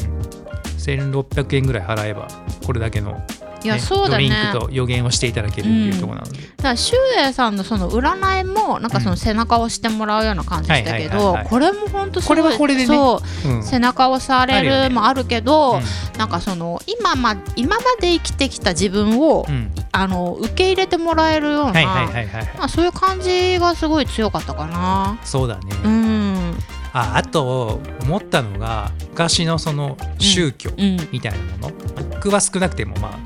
[0.78, 2.28] 1600円ぐらい払えば
[2.64, 3.20] これだけの、
[3.64, 4.28] いやそうだね。
[4.28, 12.86] ドリンクと予言をしていただけるっていうところなので、だから周英さんのその占いもなんかその背中を押してもらうような感じしたけどこれも本当すごいこれはこれでね。
[12.86, 13.62] そううん。
[13.62, 19.70] 背中を押されあるもあるけど、うなんかその今ま今まで生きてきた自分を、んうん。
[19.96, 22.26] あの受け入れてもらえるような、はいはいはいはい。
[22.26, 25.18] はいまあ、そういう感じがすごい強かったかな。
[25.22, 26.54] そうだね、うん、
[26.92, 31.72] ああと思ったのが昔のその宗教うん、みたいなもの、
[32.10, 33.23] 僕は少なくてもまあ無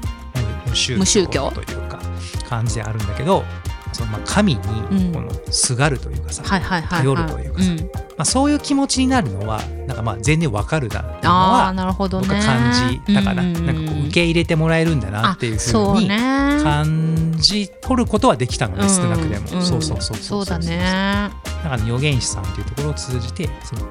[0.78, 2.00] 宗無宗教というか
[2.48, 3.44] 感じであるんだけど
[3.92, 4.60] そのまあ神に
[4.90, 5.12] うん。
[5.12, 7.78] このすがるというかさ、頼るというかさん。
[8.18, 12.26] まあ、そういう気持ちになるのはなんかまあ全然わかるなっていうのはなるほどね。
[12.28, 13.66] 僕は感じたかな,、うんうんうん。
[13.66, 16.18] なんかこう受け入れてもらえるんだなっていうふそううにね。
[16.62, 21.30] 感じ取ることはできたので、少なくでも、そうそうそうそうだね。
[21.44, 23.82] だから預言師さんっていうところを通じてその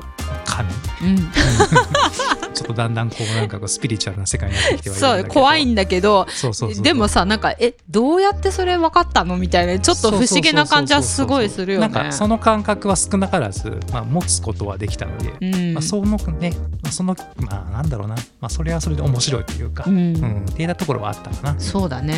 [0.46, 0.70] 神。
[1.02, 1.32] うん、
[2.58, 5.30] ちょっとだんだんこうなんかこうスピリチュアルな世界になってきてはいるんだそけど。
[5.30, 11.88] う怖いんだけどそうそうそうでもさなんかえどうやってそれ分かったのみたいなちょっと不思議な感じはすごいするよね。
[11.88, 15.74] なんかその感覚は少なからず、まあ、持つことはできたので、うん。
[15.74, 16.53] まあ、そのね
[16.89, 20.14] そのまあなんだろうな、まあ、それはそれで面白いというか、ううん。
[20.14, 22.16] んっていうところはあったかな、そうだね。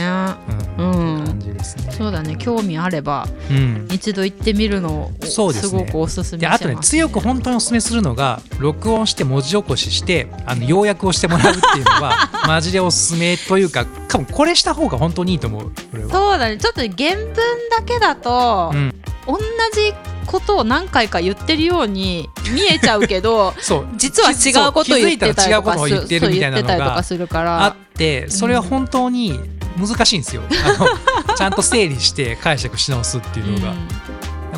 [0.78, 1.18] うん。
[1.18, 1.26] うん。
[1.26, 1.92] 感じですね。
[1.92, 2.36] そうだね。
[2.38, 3.88] 興味あればうん。
[3.92, 5.86] 一度行ってみるのをそうですね。
[5.86, 15.72] ごくおすすめしでます、あとね強く本当にお勧めするのが録音して文字起こししてあの要約をしてもらうっていうのは マジでおすすめというか多分これした方が本当にいいと思う。
[16.12, 16.58] そうだね。
[16.58, 18.96] ちょっと原文だけだと、うん。
[19.28, 19.38] 同
[19.74, 19.94] じ
[20.26, 23.88] ことを何回か言ってるように見えちゃうけど そう。
[23.96, 27.66] 実は違うことを言ってたりとかるみたいなのがそう言ってたりとかするから。
[27.66, 29.40] あってそれは本当に
[29.80, 33.74] 難しいんですよ、 あのちゃんと整理して解釈し直すっていうのが、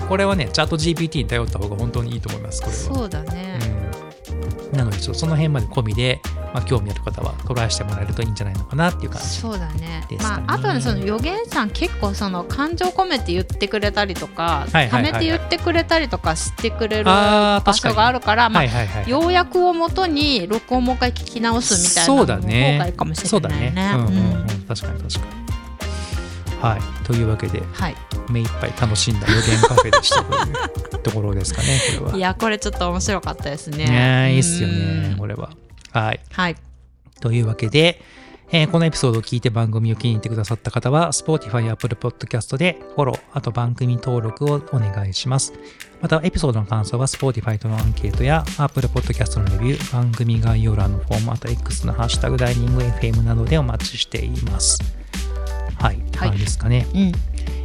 [0.10, 2.84] これはねチャット GPT に頼った方が本当にいいと思いますこれは。
[2.96, 3.81] そうだね、うん、
[4.74, 6.22] なのでその辺まで込みで、
[6.54, 9.28] まあ、興味ある方はトライしてもらえるといいんじゃないのかなっていう感じ。
[9.28, 23.72] そうだねまあ、あとねその予言さん結構その感情込めて言ってくれたりとか、はいはいはいめて言ってくれたりとかしてくれる場所があるからまあはいは要約をもとに録音もう一回聞き直すみたいなそうだねがいいかもしれそうだね。
[23.72, 24.04] ないね。
[24.04, 25.42] うんうんうんうん確かに確かに。
[26.62, 26.82] はい。
[27.06, 27.96] というわけで、はい、
[28.30, 32.18] 目いっぱい楽しんだ予言カフェでしたというところですかね、 これは。
[32.18, 33.86] いやこれちょっと面白かったですね。
[33.86, 35.52] ねえいいっすよねう、んこれは。
[35.92, 36.20] はい。
[36.32, 36.56] はい
[37.20, 38.02] というわけで、
[38.52, 45.54] えーこのエピソードを聞いて番組を気に入ってくださった方は、Spotify や Apple Podcast でフォロー、あと番組登録をお願いします。
[46.02, 54.80] また、エピソードの感想は Spotify とのアンケートや Apple Podcast のレビュー、番組概要欄のフォーム、あと X のハッシュタグダイニング FM などでお待ちしています。
[55.78, 56.88] はい、って感じですかね。
[56.94, 57.12] うん、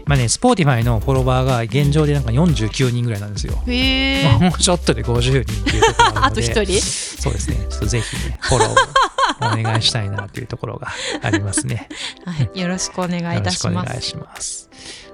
[0.06, 3.60] まあね、Spotify のフォロワーが現状でなんか49人ぐらいなんですよ。
[3.66, 6.42] へえもうちょっとで50人っていうところなあので。
[6.42, 7.56] と一人そうですね。
[7.68, 10.92] ちょっとぜひね、フォローをお願いしたいなというところが
[11.22, 11.88] ありますね。
[12.24, 13.86] はい、よろしくお願いいよろしくたします。
[13.86, 14.70] お願いします。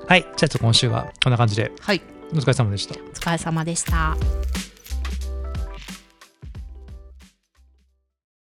[0.06, 0.20] はい。
[0.20, 2.02] じゃあちょっと今週はこんな感じではい、
[2.34, 2.94] お疲れ様でした。
[2.94, 4.14] お疲れ様でした。